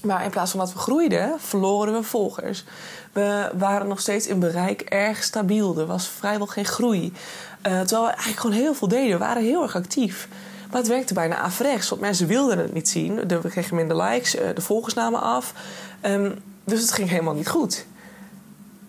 Maar 0.04 0.24
in 0.24 0.30
plaats 0.30 0.52
van 0.52 0.60
dat 0.60 0.74
we 0.74 0.80
groeiden, 0.80 1.34
verloren 1.40 1.94
we 1.94 2.04
volgers. 2.04 2.64
We 3.12 3.52
waren 3.58 3.88
nog 3.88 4.00
steeds 4.00 4.28
in 4.28 4.40
bereik 4.40 4.82
erg 4.82 5.24
stabiel. 5.24 5.80
Er 5.80 5.86
was 5.86 6.08
vrijwel 6.08 6.48
geen 6.48 6.66
groei. 6.66 7.06
Uh, 7.06 7.80
terwijl 7.80 8.02
we 8.02 8.08
eigenlijk 8.08 8.40
gewoon 8.40 8.56
heel 8.56 8.74
veel 8.74 8.88
deden. 8.88 9.12
We 9.12 9.26
waren 9.26 9.44
heel 9.44 9.62
erg 9.64 9.76
actief. 9.76 10.28
Maar 10.70 10.80
het 10.80 10.88
werkte 10.88 11.14
bijna 11.14 11.38
averechts. 11.38 11.90
Want 11.90 12.02
mensen 12.02 12.28
wilden 12.28 12.58
het 12.58 12.74
niet 12.74 12.90
zien. 12.90 13.28
We 13.28 13.50
kregen 13.50 13.76
minder 13.76 14.02
likes. 14.02 14.36
Uh, 14.36 14.42
de 14.56 14.62
volgers 14.62 14.94
namen 14.94 15.22
af. 15.22 15.54
Um, 16.02 16.42
dus 16.64 16.82
het 16.82 16.92
ging 16.92 17.10
helemaal 17.10 17.34
niet 17.34 17.50
goed 17.50 17.86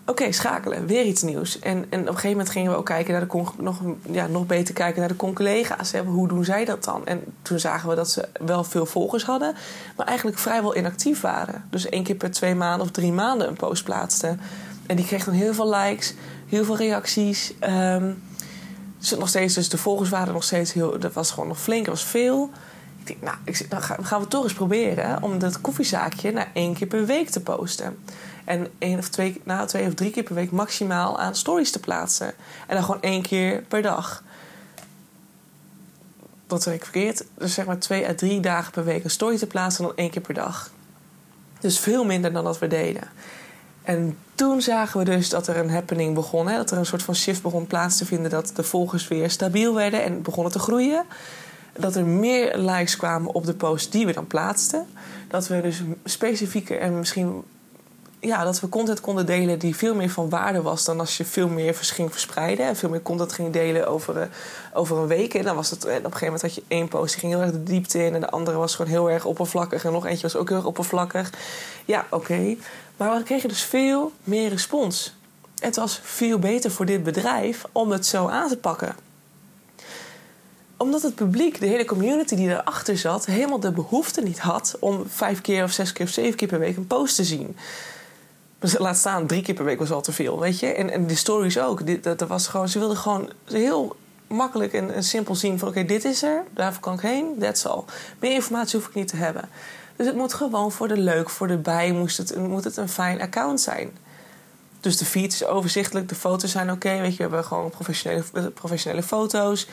oké, 0.07 0.31
schakelen, 0.31 0.85
weer 0.85 1.05
iets 1.05 1.21
nieuws. 1.21 1.59
En, 1.59 1.85
en 1.89 1.99
op 1.99 2.07
een 2.07 2.07
gegeven 2.07 2.29
moment 2.29 2.49
gingen 2.49 2.71
we 2.71 2.77
ook 2.77 2.85
kijken 2.85 3.11
naar 3.13 3.27
de 3.27 3.43
nog, 3.57 3.81
ja, 4.11 4.27
nog 4.27 4.45
beter 4.45 4.73
kijken 4.73 4.99
naar 4.99 5.09
de 5.09 5.15
con-collega's. 5.15 5.93
Hoe 6.05 6.27
doen 6.27 6.45
zij 6.45 6.65
dat 6.65 6.83
dan? 6.83 7.05
En 7.05 7.23
toen 7.41 7.59
zagen 7.59 7.89
we 7.89 7.95
dat 7.95 8.09
ze 8.09 8.27
wel 8.45 8.63
veel 8.63 8.85
volgers 8.85 9.23
hadden, 9.23 9.55
maar 9.97 10.05
eigenlijk 10.05 10.37
vrijwel 10.37 10.77
inactief 10.77 11.21
waren. 11.21 11.65
Dus 11.69 11.89
één 11.89 12.03
keer 12.03 12.15
per 12.15 12.31
twee 12.31 12.55
maanden 12.55 12.85
of 12.85 12.91
drie 12.91 13.11
maanden 13.11 13.47
een 13.47 13.55
post 13.55 13.83
plaatsten. 13.83 14.39
En 14.85 14.95
die 14.95 15.05
kreeg 15.05 15.23
dan 15.23 15.33
heel 15.33 15.53
veel 15.53 15.75
likes, 15.75 16.13
heel 16.47 16.65
veel 16.65 16.77
reacties. 16.77 17.53
Um, 17.69 18.23
nog 19.17 19.29
steeds, 19.29 19.53
dus 19.53 19.69
de 19.69 19.77
volgers 19.77 20.09
waren 20.09 20.33
nog 20.33 20.43
steeds 20.43 20.73
heel. 20.73 20.99
Dat 20.99 21.13
was 21.13 21.31
gewoon 21.31 21.47
nog 21.47 21.59
flink, 21.59 21.85
dat 21.85 21.93
was 21.93 22.05
veel. 22.05 22.49
Denk, 23.07 23.21
nou, 23.21 23.37
ik, 23.43 23.69
dan 23.69 23.81
gaan 23.81 24.21
we 24.21 24.27
toch 24.27 24.43
eens 24.43 24.53
proberen 24.53 25.23
om 25.23 25.39
dat 25.39 25.61
koffiezaakje 25.61 26.31
naar 26.31 26.49
één 26.53 26.73
keer 26.73 26.87
per 26.87 27.05
week 27.05 27.29
te 27.29 27.41
posten. 27.41 27.97
En 28.45 28.67
één 28.77 28.97
of 28.97 29.09
twee, 29.09 29.41
nou, 29.43 29.67
twee 29.67 29.87
of 29.87 29.93
drie 29.93 30.11
keer 30.11 30.23
per 30.23 30.35
week 30.35 30.51
maximaal 30.51 31.19
aan 31.19 31.35
stories 31.35 31.71
te 31.71 31.79
plaatsen. 31.79 32.33
En 32.67 32.75
dan 32.75 32.83
gewoon 32.83 33.01
één 33.01 33.21
keer 33.21 33.61
per 33.61 33.81
dag. 33.81 34.23
Wat 36.47 36.63
zeg 36.63 36.73
ik 36.73 36.83
verkeerd? 36.83 37.23
Dus 37.37 37.53
zeg 37.53 37.65
maar 37.65 37.79
twee 37.79 38.07
à 38.07 38.13
drie 38.13 38.39
dagen 38.39 38.71
per 38.71 38.83
week 38.83 39.03
een 39.03 39.09
story 39.09 39.37
te 39.37 39.47
plaatsen 39.47 39.83
dan 39.83 39.95
één 39.95 40.09
keer 40.09 40.21
per 40.21 40.33
dag. 40.33 40.71
Dus 41.59 41.79
veel 41.79 42.03
minder 42.03 42.33
dan 42.33 42.43
dat 42.43 42.59
we 42.59 42.67
deden. 42.67 43.03
En 43.83 44.17
toen 44.35 44.61
zagen 44.61 44.99
we 44.99 45.05
dus 45.05 45.29
dat 45.29 45.47
er 45.47 45.57
een 45.57 45.69
happening 45.69 46.13
begon. 46.13 46.47
Hè? 46.47 46.57
Dat 46.57 46.71
er 46.71 46.77
een 46.77 46.85
soort 46.85 47.03
van 47.03 47.15
shift 47.15 47.41
begon 47.41 47.67
plaats 47.67 47.97
te 47.97 48.05
vinden. 48.05 48.31
Dat 48.31 48.51
de 48.55 48.63
volgers 48.63 49.07
weer 49.07 49.29
stabiel 49.29 49.73
werden 49.73 50.03
en 50.03 50.21
begonnen 50.21 50.51
te 50.51 50.59
groeien. 50.59 51.05
Dat 51.77 51.95
er 51.95 52.05
meer 52.05 52.57
likes 52.57 52.97
kwamen 52.97 53.33
op 53.33 53.45
de 53.45 53.53
post 53.53 53.91
die 53.91 54.05
we 54.05 54.13
dan 54.13 54.27
plaatsten. 54.27 54.87
Dat 55.27 55.47
we 55.47 55.61
dus 55.61 55.81
specifieker 56.03 56.79
en 56.79 56.99
misschien 56.99 57.43
ja, 58.19 58.43
dat 58.43 58.59
we 58.59 58.69
content 58.69 59.01
konden 59.01 59.25
delen 59.25 59.59
die 59.59 59.75
veel 59.75 59.95
meer 59.95 60.09
van 60.09 60.29
waarde 60.29 60.61
was 60.61 60.85
dan 60.85 60.99
als 60.99 61.17
je 61.17 61.25
veel 61.25 61.47
meer 61.47 61.75
ging 61.75 62.11
verspreiden. 62.11 62.65
En 62.65 62.75
veel 62.75 62.89
meer 62.89 63.01
content 63.01 63.33
ging 63.33 63.53
delen 63.53 63.87
over, 63.87 64.17
uh, 64.17 64.23
over 64.73 64.97
een 64.97 65.07
week. 65.07 65.33
En 65.33 65.43
dan 65.43 65.55
was 65.55 65.69
het, 65.69 65.83
op 65.85 65.89
een 65.89 66.01
gegeven 66.01 66.25
moment 66.25 66.41
had 66.41 66.55
je 66.55 66.63
één 66.67 66.87
post 66.87 67.11
die 67.11 67.19
ging 67.19 67.33
heel 67.33 67.41
erg 67.41 67.51
de 67.51 67.63
diepte 67.63 68.05
in. 68.05 68.13
En 68.13 68.21
de 68.21 68.29
andere 68.29 68.57
was 68.57 68.75
gewoon 68.75 68.91
heel 68.91 69.09
erg 69.09 69.25
oppervlakkig. 69.25 69.85
En 69.85 69.91
nog 69.91 70.05
eentje 70.05 70.21
was 70.21 70.35
ook 70.35 70.47
heel 70.47 70.57
erg 70.57 70.65
oppervlakkig. 70.65 71.31
Ja, 71.85 72.05
oké. 72.09 72.55
Maar 72.97 73.17
we 73.17 73.23
kregen 73.23 73.49
dus 73.49 73.61
veel 73.61 74.11
meer 74.23 74.49
respons. 74.49 75.15
Het 75.59 75.75
was 75.75 75.99
veel 76.03 76.39
beter 76.39 76.71
voor 76.71 76.85
dit 76.85 77.03
bedrijf 77.03 77.65
om 77.71 77.91
het 77.91 78.05
zo 78.05 78.27
aan 78.27 78.49
te 78.49 78.57
pakken 78.57 79.06
omdat 80.77 81.01
het 81.01 81.15
publiek, 81.15 81.59
de 81.59 81.65
hele 81.65 81.85
community 81.85 82.35
die 82.35 82.49
erachter 82.49 82.97
zat, 82.97 83.25
helemaal 83.25 83.59
de 83.59 83.71
behoefte 83.71 84.21
niet 84.21 84.39
had 84.39 84.75
om 84.79 85.03
vijf 85.09 85.41
keer 85.41 85.63
of 85.63 85.71
zes 85.71 85.93
keer 85.93 86.05
of 86.05 86.11
zeven 86.11 86.35
keer 86.35 86.47
per 86.47 86.59
week 86.59 86.77
een 86.77 86.87
post 86.87 87.15
te 87.15 87.23
zien. 87.23 87.57
Dus 88.59 88.77
laat 88.77 88.97
staan, 88.97 89.27
drie 89.27 89.41
keer 89.41 89.55
per 89.55 89.65
week 89.65 89.79
was 89.79 89.91
al 89.91 90.01
te 90.01 90.11
veel, 90.11 90.39
weet 90.39 90.59
je. 90.59 90.67
En, 90.67 90.89
en 90.89 91.07
de 91.07 91.15
stories 91.15 91.59
ook. 91.59 92.03
dat, 92.03 92.19
dat 92.19 92.27
was 92.29 92.47
gewoon, 92.47 92.69
ze 92.69 92.79
wilden 92.79 92.97
gewoon 92.97 93.29
heel 93.43 93.95
makkelijk 94.27 94.73
en, 94.73 95.03
simpel 95.03 95.35
zien 95.35 95.59
van... 95.59 95.67
oké, 95.67 95.85
dit 95.85 96.05
is 96.05 96.23
er, 96.23 96.43
daarvoor 96.53 96.81
kan 96.81 96.93
ik 96.93 96.99
heen, 96.99 97.35
that's 97.39 97.65
all. 97.65 97.83
Meer 98.19 98.33
informatie 98.33 98.79
hoef 98.79 98.87
ik 98.87 98.95
niet 98.95 99.07
te 99.07 99.15
hebben. 99.15 99.49
Dus 99.95 100.05
het 100.05 100.15
moet 100.15 100.33
gewoon 100.33 100.71
voor 100.71 100.87
de 100.87 100.97
leuk, 100.97 101.29
voor 101.29 101.47
de 101.47 101.57
bij... 101.57 101.91
Moest 101.91 102.17
het, 102.17 102.35
moet 102.35 102.63
het 102.63 102.77
een 102.77 102.89
fijn 102.89 103.21
account 103.21 103.61
zijn. 103.61 103.91
Dus 104.79 104.97
de 104.97 105.05
feed 105.05 105.33
is 105.33 105.45
overzichtelijk, 105.45 106.09
de 106.09 106.15
foto's 106.15 106.51
zijn 106.51 106.71
oké. 106.71 106.99
weet 106.99 107.11
je, 107.11 107.15
we 107.15 107.21
hebben 107.21 107.43
gewoon 107.43 107.69
professionele, 107.69 108.51
professionele 108.53 109.03
foto's. 109.03 109.67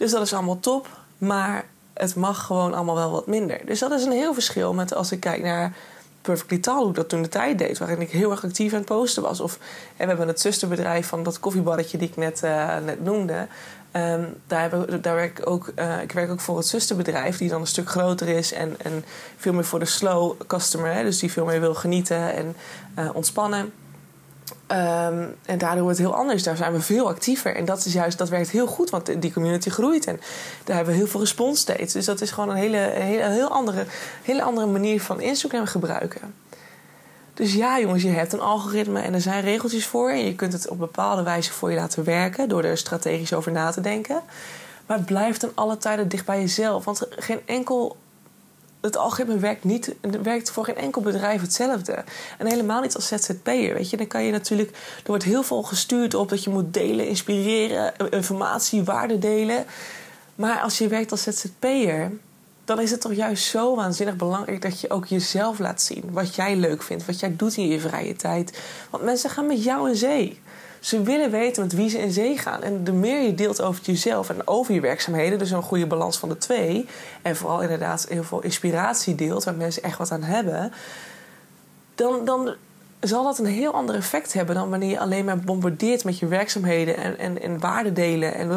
Dus 0.00 0.10
dat 0.10 0.22
is 0.22 0.32
allemaal 0.32 0.60
top. 0.60 0.88
Maar 1.18 1.64
het 1.94 2.14
mag 2.14 2.46
gewoon 2.46 2.74
allemaal 2.74 2.94
wel 2.94 3.10
wat 3.10 3.26
minder. 3.26 3.60
Dus 3.64 3.78
dat 3.78 3.92
is 3.92 4.04
een 4.04 4.12
heel 4.12 4.34
verschil 4.34 4.74
met 4.74 4.94
als 4.94 5.12
ik 5.12 5.20
kijk 5.20 5.42
naar 5.42 5.72
Perfectly 6.22 6.58
Tall, 6.58 6.82
hoe 6.82 6.92
dat 6.92 7.08
toen 7.08 7.22
de 7.22 7.28
tijd 7.28 7.58
deed, 7.58 7.78
waarin 7.78 8.00
ik 8.00 8.10
heel 8.10 8.30
erg 8.30 8.44
actief 8.44 8.72
aan 8.72 8.78
het 8.78 8.88
posten 8.88 9.22
was. 9.22 9.40
Of 9.40 9.58
en 9.96 10.02
we 10.02 10.06
hebben 10.06 10.28
het 10.28 10.40
zusterbedrijf 10.40 11.06
van 11.06 11.22
dat 11.22 11.40
koffiebarretje 11.40 11.98
die 11.98 12.08
ik 12.08 12.16
net, 12.16 12.40
uh, 12.44 12.76
net 12.84 13.04
noemde. 13.04 13.46
Um, 13.92 14.34
daar, 14.46 14.70
daar 15.00 15.14
werk 15.14 15.38
ik, 15.38 15.46
ook, 15.46 15.72
uh, 15.76 16.02
ik 16.02 16.12
werk 16.12 16.30
ook 16.30 16.40
voor 16.40 16.56
het 16.56 16.66
zusterbedrijf, 16.66 17.38
die 17.38 17.48
dan 17.48 17.60
een 17.60 17.66
stuk 17.66 17.88
groter 17.88 18.28
is 18.28 18.52
en, 18.52 18.74
en 18.78 19.04
veel 19.36 19.52
meer 19.52 19.64
voor 19.64 19.78
de 19.78 19.84
slow 19.84 20.40
customer, 20.46 21.02
dus 21.02 21.18
die 21.18 21.32
veel 21.32 21.44
meer 21.44 21.60
wil 21.60 21.74
genieten 21.74 22.34
en 22.34 22.56
uh, 22.98 23.10
ontspannen. 23.14 23.72
Um, 24.72 25.36
en 25.44 25.58
daardoor 25.58 25.82
wordt 25.82 25.98
het 25.98 26.06
heel 26.06 26.16
anders. 26.16 26.42
Daar 26.42 26.56
zijn 26.56 26.72
we 26.72 26.80
veel 26.80 27.08
actiever. 27.08 27.56
En 27.56 27.64
dat 27.64 27.84
is 27.84 27.92
juist, 27.92 28.18
dat 28.18 28.28
werkt 28.28 28.50
heel 28.50 28.66
goed, 28.66 28.90
want 28.90 29.22
die 29.22 29.32
community 29.32 29.70
groeit. 29.70 30.06
En 30.06 30.20
daar 30.64 30.76
hebben 30.76 30.94
we 30.94 31.00
heel 31.00 31.08
veel 31.08 31.20
respons 31.20 31.60
steeds. 31.60 31.92
Dus 31.92 32.04
dat 32.04 32.20
is 32.20 32.30
gewoon 32.30 32.50
een 32.50 32.56
hele, 32.56 32.76
hele, 32.76 33.28
heel 33.28 33.48
andere, 33.48 33.84
hele 34.22 34.42
andere 34.42 34.66
manier 34.66 35.00
van 35.00 35.20
Instagram 35.20 35.66
gebruiken. 35.66 36.34
Dus 37.34 37.54
ja, 37.54 37.80
jongens, 37.80 38.02
je 38.02 38.08
hebt 38.08 38.32
een 38.32 38.40
algoritme 38.40 39.00
en 39.00 39.14
er 39.14 39.20
zijn 39.20 39.42
regeltjes 39.42 39.86
voor. 39.86 40.10
En 40.10 40.24
je 40.24 40.34
kunt 40.34 40.52
het 40.52 40.68
op 40.68 40.78
bepaalde 40.78 41.22
wijze 41.22 41.52
voor 41.52 41.70
je 41.70 41.76
laten 41.76 42.04
werken 42.04 42.48
door 42.48 42.64
er 42.64 42.78
strategisch 42.78 43.32
over 43.32 43.52
na 43.52 43.70
te 43.70 43.80
denken. 43.80 44.20
Maar 44.86 45.00
blijf 45.00 45.38
dan 45.38 45.50
alle 45.54 45.76
tijden 45.76 46.08
dicht 46.08 46.26
bij 46.26 46.40
jezelf. 46.40 46.84
Want 46.84 47.06
geen 47.10 47.40
enkel 47.44 47.96
het 48.80 48.96
algoritme 48.96 49.38
werkt, 49.38 49.64
niet, 49.64 49.94
werkt 50.22 50.50
voor 50.50 50.64
geen 50.64 50.76
enkel 50.76 51.02
bedrijf 51.02 51.40
hetzelfde. 51.40 52.04
En 52.38 52.46
helemaal 52.46 52.80
niet 52.80 52.94
als 52.94 53.06
ZZP'er. 53.06 53.74
Weet 53.74 53.90
je, 53.90 53.96
dan 53.96 54.06
kan 54.06 54.24
je 54.24 54.32
natuurlijk. 54.32 54.70
Er 54.70 55.02
wordt 55.04 55.24
heel 55.24 55.42
veel 55.42 55.62
gestuurd 55.62 56.14
op 56.14 56.28
dat 56.28 56.44
je 56.44 56.50
moet 56.50 56.74
delen, 56.74 57.06
inspireren, 57.06 57.92
informatie, 58.10 58.84
waarde 58.84 59.18
delen. 59.18 59.64
Maar 60.34 60.60
als 60.60 60.78
je 60.78 60.88
werkt 60.88 61.10
als 61.10 61.22
ZZP'er, 61.22 62.12
dan 62.64 62.80
is 62.80 62.90
het 62.90 63.00
toch 63.00 63.12
juist 63.12 63.44
zo 63.44 63.76
waanzinnig 63.76 64.16
belangrijk 64.16 64.62
dat 64.62 64.80
je 64.80 64.90
ook 64.90 65.06
jezelf 65.06 65.58
laat 65.58 65.82
zien. 65.82 66.04
Wat 66.10 66.34
jij 66.34 66.56
leuk 66.56 66.82
vindt, 66.82 67.06
wat 67.06 67.20
jij 67.20 67.36
doet 67.36 67.56
in 67.56 67.68
je 67.68 67.80
vrije 67.80 68.16
tijd. 68.16 68.60
Want 68.90 69.04
mensen 69.04 69.30
gaan 69.30 69.46
met 69.46 69.64
jou 69.64 69.88
in 69.88 69.96
zee. 69.96 70.40
Ze 70.80 71.02
willen 71.02 71.30
weten 71.30 71.62
met 71.62 71.72
wie 71.72 71.88
ze 71.88 71.98
in 71.98 72.12
zee 72.12 72.38
gaan. 72.38 72.62
En 72.62 72.84
de 72.84 72.92
meer 72.92 73.22
je 73.22 73.34
deelt 73.34 73.62
over 73.62 73.82
jezelf 73.84 74.28
en 74.30 74.46
over 74.46 74.74
je 74.74 74.80
werkzaamheden, 74.80 75.38
dus 75.38 75.50
een 75.50 75.62
goede 75.62 75.86
balans 75.86 76.18
van 76.18 76.28
de 76.28 76.38
twee, 76.38 76.86
en 77.22 77.36
vooral 77.36 77.62
inderdaad 77.62 78.06
heel 78.08 78.24
veel 78.24 78.42
inspiratie 78.42 79.14
deelt, 79.14 79.44
waar 79.44 79.54
mensen 79.54 79.82
echt 79.82 79.98
wat 79.98 80.10
aan 80.10 80.22
hebben, 80.22 80.72
dan, 81.94 82.24
dan 82.24 82.54
zal 83.00 83.24
dat 83.24 83.38
een 83.38 83.46
heel 83.46 83.72
ander 83.72 83.94
effect 83.94 84.32
hebben 84.32 84.54
dan 84.54 84.70
wanneer 84.70 84.90
je 84.90 84.98
alleen 84.98 85.24
maar 85.24 85.38
bombardeert 85.38 86.04
met 86.04 86.18
je 86.18 86.26
werkzaamheden 86.26 86.96
en, 86.96 87.18
en, 87.18 87.42
en 87.42 87.60
waarde 87.60 87.92
delen. 87.92 88.34
En 88.34 88.48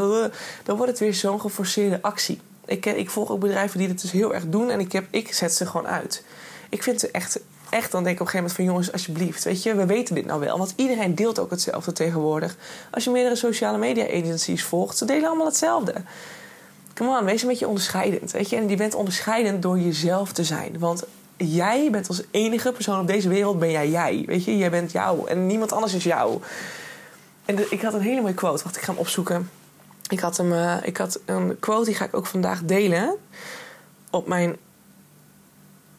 dan 0.63 0.77
wordt 0.77 0.91
het 0.91 0.99
weer 0.99 1.13
zo'n 1.13 1.41
geforceerde 1.41 2.01
actie. 2.01 2.39
Ik, 2.65 2.85
ik 2.85 3.09
volg 3.09 3.31
ook 3.31 3.39
bedrijven 3.39 3.79
die 3.79 3.87
dit 3.87 4.01
dus 4.01 4.11
heel 4.11 4.33
erg 4.33 4.47
doen 4.47 4.69
en 4.69 4.79
ik, 4.79 4.91
heb, 4.91 5.05
ik 5.09 5.33
zet 5.33 5.53
ze 5.53 5.65
gewoon 5.65 5.87
uit. 5.87 6.23
Ik 6.69 6.83
vind 6.83 6.99
ze 6.99 7.11
echt 7.11 7.39
echt 7.73 7.91
dan 7.91 8.03
denk 8.03 8.15
ik 8.15 8.21
op 8.21 8.27
een 8.27 8.31
gegeven 8.31 8.37
moment 8.37 8.55
van 8.55 8.65
jongens, 8.65 8.91
alsjeblieft, 8.91 9.43
weet 9.43 9.63
je, 9.63 9.75
we 9.75 9.85
weten 9.85 10.15
dit 10.15 10.25
nou 10.25 10.39
wel. 10.39 10.57
Want 10.57 10.73
iedereen 10.75 11.15
deelt 11.15 11.39
ook 11.39 11.49
hetzelfde 11.49 11.91
tegenwoordig. 11.91 12.55
Als 12.91 13.03
je 13.03 13.09
meerdere 13.09 13.35
sociale 13.35 13.77
media 13.77 14.05
agencies 14.05 14.63
volgt, 14.63 14.97
ze 14.97 15.05
delen 15.05 15.27
allemaal 15.27 15.45
hetzelfde. 15.45 15.93
Come 16.93 17.19
on, 17.19 17.25
wees 17.25 17.41
een 17.41 17.47
beetje 17.47 17.67
onderscheidend, 17.67 18.31
weet 18.31 18.49
je. 18.49 18.55
En 18.55 18.69
je 18.69 18.75
bent 18.75 18.95
onderscheidend 18.95 19.61
door 19.61 19.79
jezelf 19.79 20.31
te 20.31 20.43
zijn. 20.43 20.79
Want 20.79 21.03
jij 21.37 21.87
bent 21.91 22.07
als 22.07 22.21
enige 22.31 22.71
persoon 22.71 22.99
op 22.99 23.07
deze 23.07 23.29
wereld, 23.29 23.59
ben 23.59 23.71
jij 23.71 23.89
jij. 23.89 24.23
Weet 24.25 24.43
je, 24.43 24.57
jij 24.57 24.69
bent 24.69 24.91
jou 24.91 25.29
en 25.29 25.47
niemand 25.47 25.71
anders 25.71 25.93
is 25.93 26.03
jou. 26.03 26.41
En 27.45 27.71
ik 27.71 27.81
had 27.81 27.93
een 27.93 28.01
hele 28.01 28.21
mooie 28.21 28.33
quote, 28.33 28.63
wacht, 28.63 28.75
ik 28.75 28.81
ga 28.81 28.91
hem 28.91 28.99
opzoeken. 28.99 29.49
Ik 30.09 30.19
had, 30.19 30.37
hem, 30.37 30.51
uh, 30.51 30.77
ik 30.83 30.97
had 30.97 31.19
een 31.25 31.59
quote, 31.59 31.85
die 31.85 31.95
ga 31.95 32.05
ik 32.05 32.15
ook 32.15 32.25
vandaag 32.25 32.61
delen 32.63 33.15
op 34.09 34.27
mijn 34.27 34.57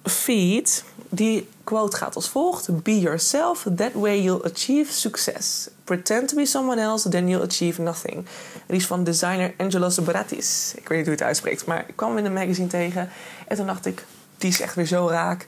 feed. 0.05 0.85
Die 1.09 1.49
quote 1.65 1.97
gaat 1.97 2.15
als 2.15 2.29
volgt: 2.29 2.83
Be 2.83 3.01
yourself, 3.01 3.67
that 3.77 3.93
way 3.93 4.23
you'll 4.23 4.45
achieve 4.45 4.93
success. 4.93 5.69
Pretend 5.85 6.29
to 6.29 6.37
be 6.37 6.47
someone 6.47 6.81
else, 6.81 7.09
then 7.09 7.29
you'll 7.29 7.45
achieve 7.45 7.83
nothing. 7.83 8.27
Die 8.67 8.77
is 8.77 8.87
van 8.87 9.05
designer 9.05 9.55
Angelos 9.57 9.99
Bratis. 9.99 10.73
Ik 10.77 10.89
weet 10.89 10.99
niet 10.99 11.07
hoe 11.07 11.17
het 11.17 11.25
uitspreekt, 11.25 11.67
maar 11.67 11.85
ik 11.89 11.97
kwam 11.97 12.09
hem 12.09 12.19
in 12.19 12.25
een 12.25 12.33
magazine 12.33 12.69
tegen. 12.69 13.09
En 13.49 13.57
toen 13.57 13.67
dacht 13.67 13.87
ik: 13.87 14.05
die 14.39 14.51
is 14.51 14.61
echt 14.61 14.75
weer 14.75 14.87
zo 14.87 15.09
raak. 15.09 15.47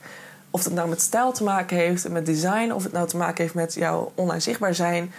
Of 0.50 0.64
het 0.64 0.72
nou 0.72 0.88
met 0.88 1.00
stijl 1.00 1.32
te 1.32 1.44
maken 1.44 1.76
heeft, 1.76 2.08
met 2.08 2.26
design, 2.26 2.70
of 2.72 2.82
het 2.82 2.92
nou 2.92 3.08
te 3.08 3.16
maken 3.16 3.42
heeft 3.42 3.54
met 3.54 3.74
jouw 3.74 4.12
online 4.14 4.40
zichtbaar 4.40 4.74
zijn. 4.74 5.12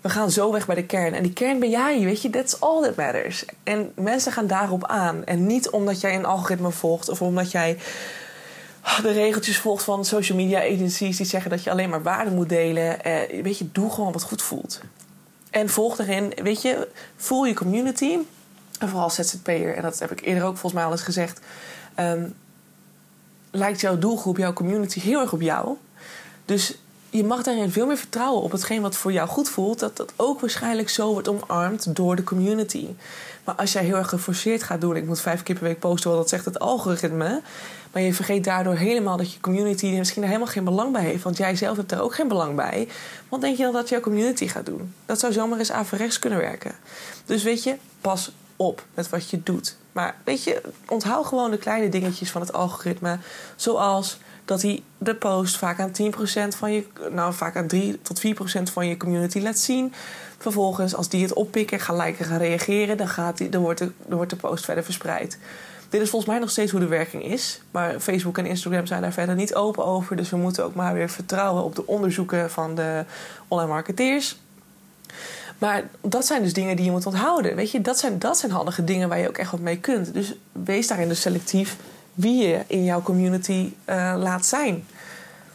We 0.00 0.08
gaan 0.08 0.30
zo 0.30 0.52
weg 0.52 0.66
bij 0.66 0.74
de 0.74 0.86
kern. 0.86 1.14
En 1.14 1.22
die 1.22 1.32
kern 1.32 1.58
ben 1.58 1.70
jij, 1.70 2.00
weet 2.00 2.22
je, 2.22 2.30
that's 2.30 2.56
all 2.60 2.82
that 2.82 2.96
matters. 2.96 3.44
En 3.62 3.92
mensen 3.94 4.32
gaan 4.32 4.46
daarop 4.46 4.86
aan. 4.86 5.24
En 5.24 5.46
niet 5.46 5.70
omdat 5.70 6.00
jij 6.00 6.14
een 6.14 6.24
algoritme 6.24 6.70
volgt 6.70 7.08
of 7.08 7.22
omdat 7.22 7.50
jij 7.50 7.78
de 8.82 9.12
regeltjes 9.12 9.58
volgt 9.58 9.84
van 9.84 10.04
social 10.04 10.38
media 10.38 10.58
agencies 10.58 11.16
die 11.16 11.26
zeggen 11.26 11.50
dat 11.50 11.62
je 11.62 11.70
alleen 11.70 11.90
maar 11.90 12.02
waarde 12.02 12.30
moet 12.30 12.48
delen. 12.48 13.04
Eh, 13.04 13.42
weet 13.42 13.58
je, 13.58 13.72
doe 13.72 13.90
gewoon 13.90 14.12
wat 14.12 14.22
goed 14.22 14.42
voelt. 14.42 14.80
En 15.50 15.68
volg 15.68 15.98
erin, 15.98 16.32
weet 16.42 16.62
je, 16.62 16.88
voel 17.16 17.44
je 17.44 17.54
community. 17.54 18.18
En 18.78 18.88
vooral 18.88 19.10
ZZP'er, 19.10 19.74
en 19.74 19.82
dat 19.82 19.98
heb 19.98 20.10
ik 20.10 20.20
eerder 20.20 20.42
ook 20.42 20.52
volgens 20.52 20.72
mij 20.72 20.84
al 20.84 20.90
eens 20.90 21.02
gezegd. 21.02 21.40
Um, 21.96 22.34
lijkt 23.50 23.80
jouw 23.80 23.98
doelgroep, 23.98 24.36
jouw 24.36 24.52
community 24.52 25.00
heel 25.00 25.20
erg 25.20 25.32
op 25.32 25.40
jou. 25.40 25.76
Dus 26.44 26.78
je 27.12 27.24
mag 27.24 27.42
daarin 27.42 27.70
veel 27.70 27.86
meer 27.86 27.96
vertrouwen 27.96 28.42
op 28.42 28.52
hetgeen 28.52 28.82
wat 28.82 28.96
voor 28.96 29.12
jou 29.12 29.28
goed 29.28 29.48
voelt. 29.48 29.78
Dat 29.78 29.96
dat 29.96 30.12
ook 30.16 30.40
waarschijnlijk 30.40 30.88
zo 30.88 31.12
wordt 31.12 31.28
omarmd 31.28 31.96
door 31.96 32.16
de 32.16 32.24
community. 32.24 32.86
Maar 33.44 33.54
als 33.54 33.72
jij 33.72 33.84
heel 33.84 33.96
erg 33.96 34.08
geforceerd 34.08 34.62
gaat 34.62 34.80
doen, 34.80 34.96
ik 34.96 35.06
moet 35.06 35.20
vijf 35.20 35.42
keer 35.42 35.54
per 35.54 35.64
week 35.64 35.78
posten, 35.78 36.10
wat 36.10 36.18
dat 36.18 36.28
zegt 36.28 36.44
het 36.44 36.58
algoritme. 36.58 37.42
Maar 37.92 38.02
je 38.02 38.14
vergeet 38.14 38.44
daardoor 38.44 38.76
helemaal 38.76 39.16
dat 39.16 39.32
je 39.32 39.40
community 39.40 39.86
misschien 39.86 40.22
helemaal 40.22 40.46
geen 40.46 40.64
belang 40.64 40.92
bij 40.92 41.02
heeft. 41.02 41.22
Want 41.22 41.36
jij 41.36 41.56
zelf 41.56 41.76
hebt 41.76 41.92
er 41.92 42.00
ook 42.00 42.14
geen 42.14 42.28
belang 42.28 42.56
bij. 42.56 42.88
Wat 43.28 43.40
denk 43.40 43.56
je 43.56 43.62
dan 43.62 43.72
dat 43.72 43.88
jouw 43.88 44.00
community 44.00 44.46
gaat 44.46 44.66
doen? 44.66 44.94
Dat 45.06 45.18
zou 45.18 45.32
zomaar 45.32 45.58
eens 45.58 45.72
averechts 45.72 46.18
kunnen 46.18 46.38
werken. 46.38 46.72
Dus 47.24 47.42
weet 47.42 47.62
je, 47.62 47.76
pas 48.00 48.32
op 48.56 48.84
met 48.94 49.08
wat 49.08 49.30
je 49.30 49.42
doet. 49.42 49.76
Maar 49.92 50.16
weet 50.24 50.44
je, 50.44 50.62
onthoud 50.88 51.26
gewoon 51.26 51.50
de 51.50 51.58
kleine 51.58 51.88
dingetjes 51.88 52.30
van 52.30 52.40
het 52.40 52.52
algoritme. 52.52 53.18
Zoals 53.56 54.18
dat 54.52 54.62
hij 54.62 54.82
de 54.98 55.14
post 55.14 55.56
vaak 55.56 55.80
aan 55.80 55.92
10% 56.54 56.56
van 56.56 56.72
je, 56.72 56.84
nou 57.10 57.34
vaak 57.34 57.56
aan 57.56 57.66
3 57.66 57.98
tot 58.02 58.22
4% 58.26 58.62
van 58.72 58.86
je 58.86 58.96
community 58.96 59.40
laat 59.40 59.58
zien. 59.58 59.92
Vervolgens, 60.38 60.94
als 60.94 61.08
die 61.08 61.22
het 61.22 61.32
oppikken, 61.32 61.80
gaan 61.80 61.96
liken, 61.96 62.24
gaan 62.24 62.38
reageren, 62.38 62.96
dan, 62.96 63.08
gaat 63.08 63.38
die, 63.38 63.48
dan, 63.48 63.62
wordt 63.62 63.78
de, 63.78 63.90
dan 64.06 64.16
wordt 64.16 64.30
de 64.30 64.36
post 64.36 64.64
verder 64.64 64.84
verspreid. 64.84 65.38
Dit 65.88 66.00
is 66.00 66.10
volgens 66.10 66.30
mij 66.30 66.40
nog 66.40 66.50
steeds 66.50 66.70
hoe 66.70 66.80
de 66.80 66.86
werking 66.86 67.24
is. 67.24 67.60
Maar 67.70 68.00
Facebook 68.00 68.38
en 68.38 68.46
Instagram 68.46 68.86
zijn 68.86 69.02
daar 69.02 69.12
verder 69.12 69.34
niet 69.34 69.54
open 69.54 69.84
over. 69.84 70.16
Dus 70.16 70.30
we 70.30 70.36
moeten 70.36 70.64
ook 70.64 70.74
maar 70.74 70.94
weer 70.94 71.10
vertrouwen 71.10 71.64
op 71.64 71.74
de 71.74 71.86
onderzoeken 71.86 72.50
van 72.50 72.74
de 72.74 73.04
online 73.48 73.72
marketeers. 73.72 74.38
Maar 75.58 75.82
dat 76.00 76.26
zijn 76.26 76.42
dus 76.42 76.52
dingen 76.52 76.76
die 76.76 76.84
je 76.84 76.90
moet 76.90 77.06
onthouden. 77.06 77.56
Weet 77.56 77.70
je, 77.70 77.80
dat 77.80 77.98
zijn, 77.98 78.18
dat 78.18 78.38
zijn 78.38 78.52
handige 78.52 78.84
dingen 78.84 79.08
waar 79.08 79.18
je 79.18 79.28
ook 79.28 79.38
echt 79.38 79.50
wat 79.50 79.60
mee 79.60 79.78
kunt. 79.78 80.14
Dus 80.14 80.34
wees 80.52 80.88
daarin 80.88 81.08
dus 81.08 81.20
selectief 81.20 81.76
wie 82.14 82.46
je 82.46 82.64
in 82.66 82.84
jouw 82.84 83.02
community 83.02 83.72
uh, 83.88 84.14
laat 84.18 84.46
zijn. 84.46 84.86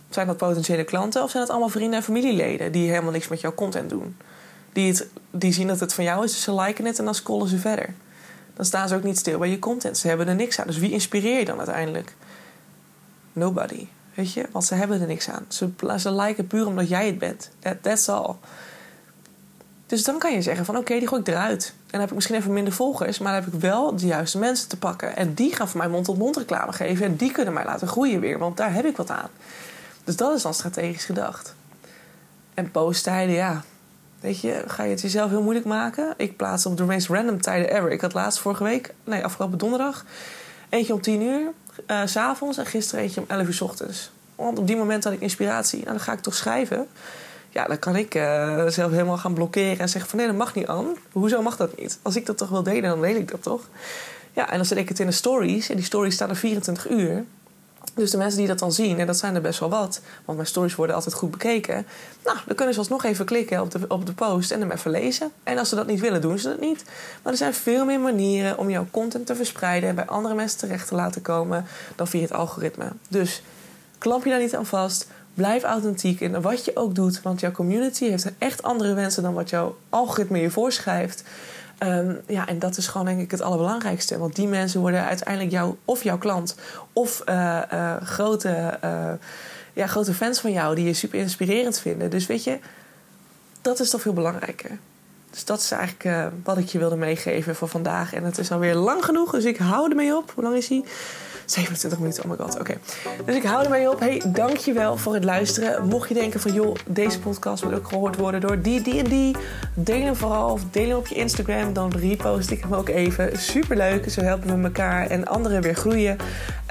Zijn 0.10 0.28
dat 0.28 0.38
potentiële 0.38 0.84
klanten 0.84 1.24
of 1.24 1.30
zijn 1.30 1.44
dat 1.44 1.52
allemaal 1.52 1.70
vrienden 1.70 2.00
en 2.00 2.06
familieleden 2.06 2.72
die 2.72 2.90
helemaal 2.90 3.12
niks 3.12 3.28
met 3.28 3.42
jouw 3.42 3.54
content 3.54 3.90
doen? 3.90 4.18
Die, 4.74 4.88
het, 4.88 5.08
die 5.32 5.54
zien 5.54 5.68
dat 5.68 5.80
het 5.80 5.94
van 5.94 6.04
jou 6.04 6.24
is, 6.24 6.32
dus 6.32 6.42
ze 6.42 6.56
liken 6.56 6.86
het 6.86 7.00
en 7.00 7.06
dan 7.06 7.16
scrollen 7.16 7.48
ze 7.48 7.58
verder. 7.58 7.94
Dan 8.54 8.66
staan 8.66 8.88
ze 8.88 8.96
ook 8.96 9.04
niet 9.04 9.18
stil 9.18 9.40
bij 9.40 9.50
je 9.50 9.60
content. 9.60 9.98
Ze 9.98 10.08
hebben 10.08 10.28
er 10.28 10.36
niks 10.36 10.60
aan. 10.60 10.68
Dus 10.68 10.78
wie 10.78 10.92
inspireer 10.92 11.40
je 11.40 11.46
dan 11.46 11.58
uiteindelijk? 11.58 12.16
Nobody. 13.34 13.88
Weet 14.14 14.34
je? 14.34 14.46
Want 14.52 14.66
ze 14.66 14.76
hebben 14.76 15.02
er 15.02 15.08
niks 15.08 15.30
aan. 15.30 15.46
Ze, 15.48 15.70
ze 15.98 16.12
liken 16.12 16.48
puur 16.48 16.66
omdat 16.66 16.90
jij 16.90 17.06
het 17.06 17.18
bent. 17.18 17.50
That, 17.60 17.84
that's 17.84 18.10
all. 18.10 18.36
Dus 19.86 20.04
dan 20.04 20.20
kan 20.20 20.34
je 20.34 20.42
zeggen 20.42 20.66
van 20.66 20.78
oké, 20.78 21.00
die 21.00 21.08
gooi 21.08 21.22
ik 21.22 21.28
eruit. 21.28 21.74
En 21.90 22.00
heb 22.00 22.10
ik 22.10 22.16
misschien 22.16 22.36
even 22.36 22.54
minder 22.54 22.74
volgers, 22.74 23.20
maar 23.20 23.34
dan 23.34 23.44
heb 23.44 23.54
ik 23.54 23.60
wel 23.60 23.96
de 23.96 24.06
juiste 24.06 24.38
mensen 24.38 24.70
te 24.70 24.78
pakken. 24.78 25.16
En 25.16 25.34
die 25.34 25.56
gaan 25.56 25.68
voor 25.68 25.78
mij 25.78 25.90
mond-tot-mond 25.90 26.38
reclame 26.38 26.74
geven. 26.74 27.06
En 27.06 27.16
die 27.16 27.32
kunnen 27.32 27.54
mij 27.54 27.66
laten 27.66 27.88
groeien 27.88 28.20
weer, 28.20 28.38
want 28.38 28.58
daar 28.58 28.74
heb 28.74 28.86
ik 28.86 28.98
wat 28.98 29.10
aan. 29.10 29.30
Dus 30.04 30.16
dat 30.16 30.36
is 30.36 30.42
dan 30.42 30.54
strategisch 30.54 31.06
gedacht. 31.06 31.56
En 32.54 32.72
posttijden, 32.72 33.36
ja. 33.36 33.64
Weet 34.20 34.40
je, 34.40 34.64
ga 34.68 34.84
je 34.84 34.90
het 34.90 35.02
jezelf 35.02 35.30
heel 35.30 35.42
moeilijk 35.42 35.66
maken? 35.66 36.14
Ik 36.18 36.38
plaats 36.38 36.66
op 36.66 36.78
de 36.78 36.84
meest 36.84 37.08
random 37.08 37.42
tijden 37.42 37.76
ever. 37.76 37.92
Ik 37.92 38.02
had 38.02 38.14
laatst 38.14 38.40
vorige 38.40 38.64
week, 38.64 38.94
nee, 39.04 39.24
afgelopen 39.24 39.58
donderdag, 39.58 40.06
eentje 40.70 40.94
om 40.94 41.02
10 41.02 41.22
uur, 41.22 41.52
s 42.06 42.12
s'avonds 42.12 42.58
en 42.58 42.66
gisteren 42.66 43.04
eentje 43.04 43.22
om 43.22 43.26
11 43.28 43.48
uur 43.48 43.54
s 43.54 43.62
ochtends. 43.62 44.12
Want 44.36 44.60
op 44.60 44.68
die 44.68 44.78
moment 44.78 45.04
had 45.04 45.14
ik 45.14 45.22
inspiratie. 45.22 45.80
Nou, 45.80 45.92
dan 45.92 46.00
ga 46.00 46.12
ik 46.12 46.20
toch 46.20 46.36
schrijven. 46.36 46.88
Ja, 47.50 47.66
dan 47.66 47.80
kan 47.80 47.96
ik 47.96 48.16
uh, 48.16 48.68
zelf 48.68 48.92
helemaal 48.92 49.18
gaan 49.18 49.34
blokkeren 49.34 49.80
en 49.80 49.90
zeggen 49.90 50.10
van 50.10 50.20
nee, 50.20 50.28
dat 50.28 50.38
mag 50.38 50.56
niet 50.56 50.68
aan. 50.68 50.86
Hoezo 51.12 51.42
mag 51.42 51.58
dat 51.58 51.78
niet? 51.78 52.00
Als 52.02 52.16
ik 52.16 52.26
dat 52.26 52.38
toch 52.38 52.50
wil 52.50 52.64
delen, 52.64 52.90
dan 52.90 53.02
deel 53.02 53.16
ik 53.16 53.32
dat 53.32 53.44
toch? 53.44 53.70
Ja, 54.34 54.50
en 54.50 54.58
dan 54.58 54.66
zet 54.66 54.78
ik 54.78 54.90
het 54.90 55.00
in 55.00 55.06
de 55.06 55.12
stories. 55.12 55.70
En 55.70 55.76
die 55.76 55.86
stories 55.86 56.14
staan 56.14 56.30
er 56.30 56.36
24 56.36 56.90
uur. 56.90 57.24
Dus 57.98 58.12
de 58.12 58.18
mensen 58.18 58.38
die 58.38 58.48
dat 58.48 58.60
dan 58.60 58.72
zien, 58.72 59.00
en 59.00 59.08
dat 59.08 59.18
zijn 59.18 59.36
er 59.36 59.42
best 59.42 59.60
wel 59.60 59.70
wat, 59.70 60.02
want 60.26 60.38
mijn 60.38 60.50
stories 60.50 60.76
worden 60.76 60.96
altijd 60.96 61.16
goed 61.16 61.32
bekeken. 61.32 61.86
Nou, 62.24 62.38
dan 62.46 62.56
kunnen 62.56 62.74
ze 62.74 62.80
alsnog 62.80 63.04
even 63.04 63.26
klikken 63.26 63.62
op 63.62 63.72
de, 63.72 63.80
op 63.88 64.06
de 64.06 64.14
post 64.14 64.52
en 64.52 64.60
hem 64.60 64.72
even 64.72 64.92
lezen. 64.92 65.32
En 65.44 65.58
als 65.58 65.70
ze 65.70 65.76
dat 65.76 65.88
niet 65.88 66.00
willen, 66.00 66.22
doen 66.22 66.40
ze 66.40 66.48
dat 66.48 66.60
niet. 66.60 66.84
Maar 67.24 67.32
er 67.32 67.38
zijn 67.38 67.54
veel 67.54 67.86
meer 67.86 68.00
manieren 68.00 68.58
om 68.58 68.70
jouw 68.70 68.88
content 68.92 69.26
te 69.26 69.36
verspreiden 69.36 69.90
en 69.90 69.96
bij 69.96 70.06
andere 70.06 70.36
mensen 70.36 70.60
terecht 70.60 70.88
te 70.88 70.96
laten 70.96 71.22
komen 71.22 71.66
dan 71.96 72.08
via 72.08 72.22
het 72.22 72.34
algoritme. 72.34 72.92
Dus 73.10 73.42
klamp 73.98 74.24
je 74.24 74.30
daar 74.30 74.40
niet 74.40 74.56
aan 74.56 74.66
vast. 74.66 75.08
Blijf 75.38 75.64
authentiek 75.64 76.20
in 76.20 76.42
wat 76.42 76.66
je 76.66 76.76
ook 76.76 76.96
doet, 76.96 77.22
want 77.22 77.40
jouw 77.40 77.52
community 77.52 78.10
heeft 78.10 78.32
echt 78.38 78.64
andere 78.64 78.94
wensen 78.94 79.24
dan 79.24 79.34
wat 79.34 79.50
jouw 79.50 79.78
algoritme 79.90 80.40
je 80.40 80.50
voorschrijft. 80.50 81.24
Ehm, 81.78 82.14
ja, 82.28 82.48
en 82.48 82.60
dat 82.60 82.78
is 82.78 82.88
gewoon 82.88 83.06
denk 83.06 83.20
ik 83.20 83.32
het 83.32 83.42
allerbelangrijkste. 83.42 84.18
Want 84.18 84.36
die 84.36 84.48
mensen 84.48 84.80
worden 84.80 85.06
uiteindelijk 85.06 85.52
jou, 85.52 85.76
of 85.86 86.04
jouw 86.04 86.18
klant 86.18 86.56
of 86.94 87.24
uh, 87.26 87.62
uh, 87.74 87.96
grote, 88.02 88.80
uh, 88.84 89.12
ja, 89.74 89.88
grote 89.88 90.14
fans 90.14 90.40
van 90.40 90.52
jou 90.52 90.76
die 90.76 90.86
je 90.86 90.94
super 90.94 91.20
inspirerend 91.20 91.80
vinden. 91.80 92.10
Dus 92.10 92.26
weet 92.26 92.44
je, 92.44 92.60
dat 93.62 93.80
is 93.80 93.90
toch 93.90 94.02
veel 94.02 94.14
belangrijker. 94.14 94.78
Dus 95.30 95.46
dat 95.46 95.60
is 95.60 95.72
eigenlijk 95.72 96.32
wat 96.44 96.58
ik 96.58 96.68
je 96.68 96.80
wilde 96.80 96.96
meegeven 96.96 97.56
voor 97.56 97.68
vandaag. 97.68 98.14
En 98.14 98.24
het 98.24 98.38
is 98.38 98.52
alweer 98.52 98.76
lang 98.76 99.06
genoeg, 99.06 99.32
dus 99.32 99.46
ik 99.46 99.58
hou 99.58 99.90
ermee 99.90 100.16
op. 100.16 100.32
Hoe 100.32 100.44
lang 100.44 100.56
is 100.56 100.68
hij? 100.68 100.84
27 101.52 102.00
minuten, 102.00 102.24
oh 102.24 102.30
my 102.30 102.36
god, 102.38 102.60
oké. 102.60 102.78
Dus 103.26 103.36
ik 103.36 103.44
hou 103.44 103.64
ermee 103.64 103.92
op. 103.92 104.00
Hey, 104.00 104.22
dankjewel 104.28 104.98
voor 104.98 105.14
het 105.14 105.24
luisteren. 105.24 105.88
Mocht 105.88 106.08
je 106.08 106.14
denken 106.14 106.40
van, 106.40 106.54
joh, 106.54 106.76
deze 106.86 107.20
podcast 107.20 107.64
moet 107.64 107.74
ook 107.74 107.88
gehoord 107.88 108.16
worden 108.16 108.42
door 108.42 108.62
die, 108.62 108.82
die 108.82 109.00
en 109.00 109.10
die. 109.10 109.36
Deel 109.74 110.02
hem 110.02 110.16
vooral 110.16 110.52
of 110.52 110.62
deel 110.72 110.88
hem 110.88 110.98
op 110.98 111.08
je 111.08 111.16
Instagram. 111.16 111.74
Dan 111.74 111.92
repost 111.92 112.52
ik 112.52 112.62
hem 112.62 112.74
ook 112.74 112.90
even. 112.90 113.40
Superleuk, 113.40 114.10
zo 114.10 114.22
helpen 114.22 114.58
we 114.58 114.64
elkaar 114.64 115.08
en 115.08 115.26
anderen 115.26 115.62
weer 115.62 115.76
groeien. 115.76 116.18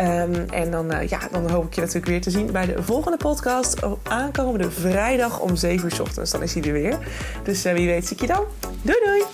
Um, 0.00 0.48
en 0.50 0.70
dan, 0.70 0.94
uh, 0.94 1.08
ja, 1.08 1.20
dan 1.30 1.50
hoop 1.50 1.66
ik 1.66 1.74
je 1.74 1.80
natuurlijk 1.80 2.06
weer 2.06 2.20
te 2.20 2.30
zien 2.30 2.52
bij 2.52 2.66
de 2.66 2.82
volgende 2.82 3.16
podcast. 3.16 3.80
Aankomende 4.02 4.70
vrijdag 4.70 5.40
om 5.40 5.56
7 5.56 5.90
uur 5.92 6.00
ochtends. 6.00 6.30
Dan 6.30 6.42
is 6.42 6.54
hij 6.54 6.62
er 6.62 6.72
weer. 6.72 6.98
Dus 7.42 7.66
uh, 7.66 7.72
wie 7.72 7.86
weet 7.86 8.06
zie 8.06 8.16
ik 8.16 8.22
je 8.22 8.26
dan. 8.26 8.44
Doei 8.82 8.98
doei! 9.04 9.24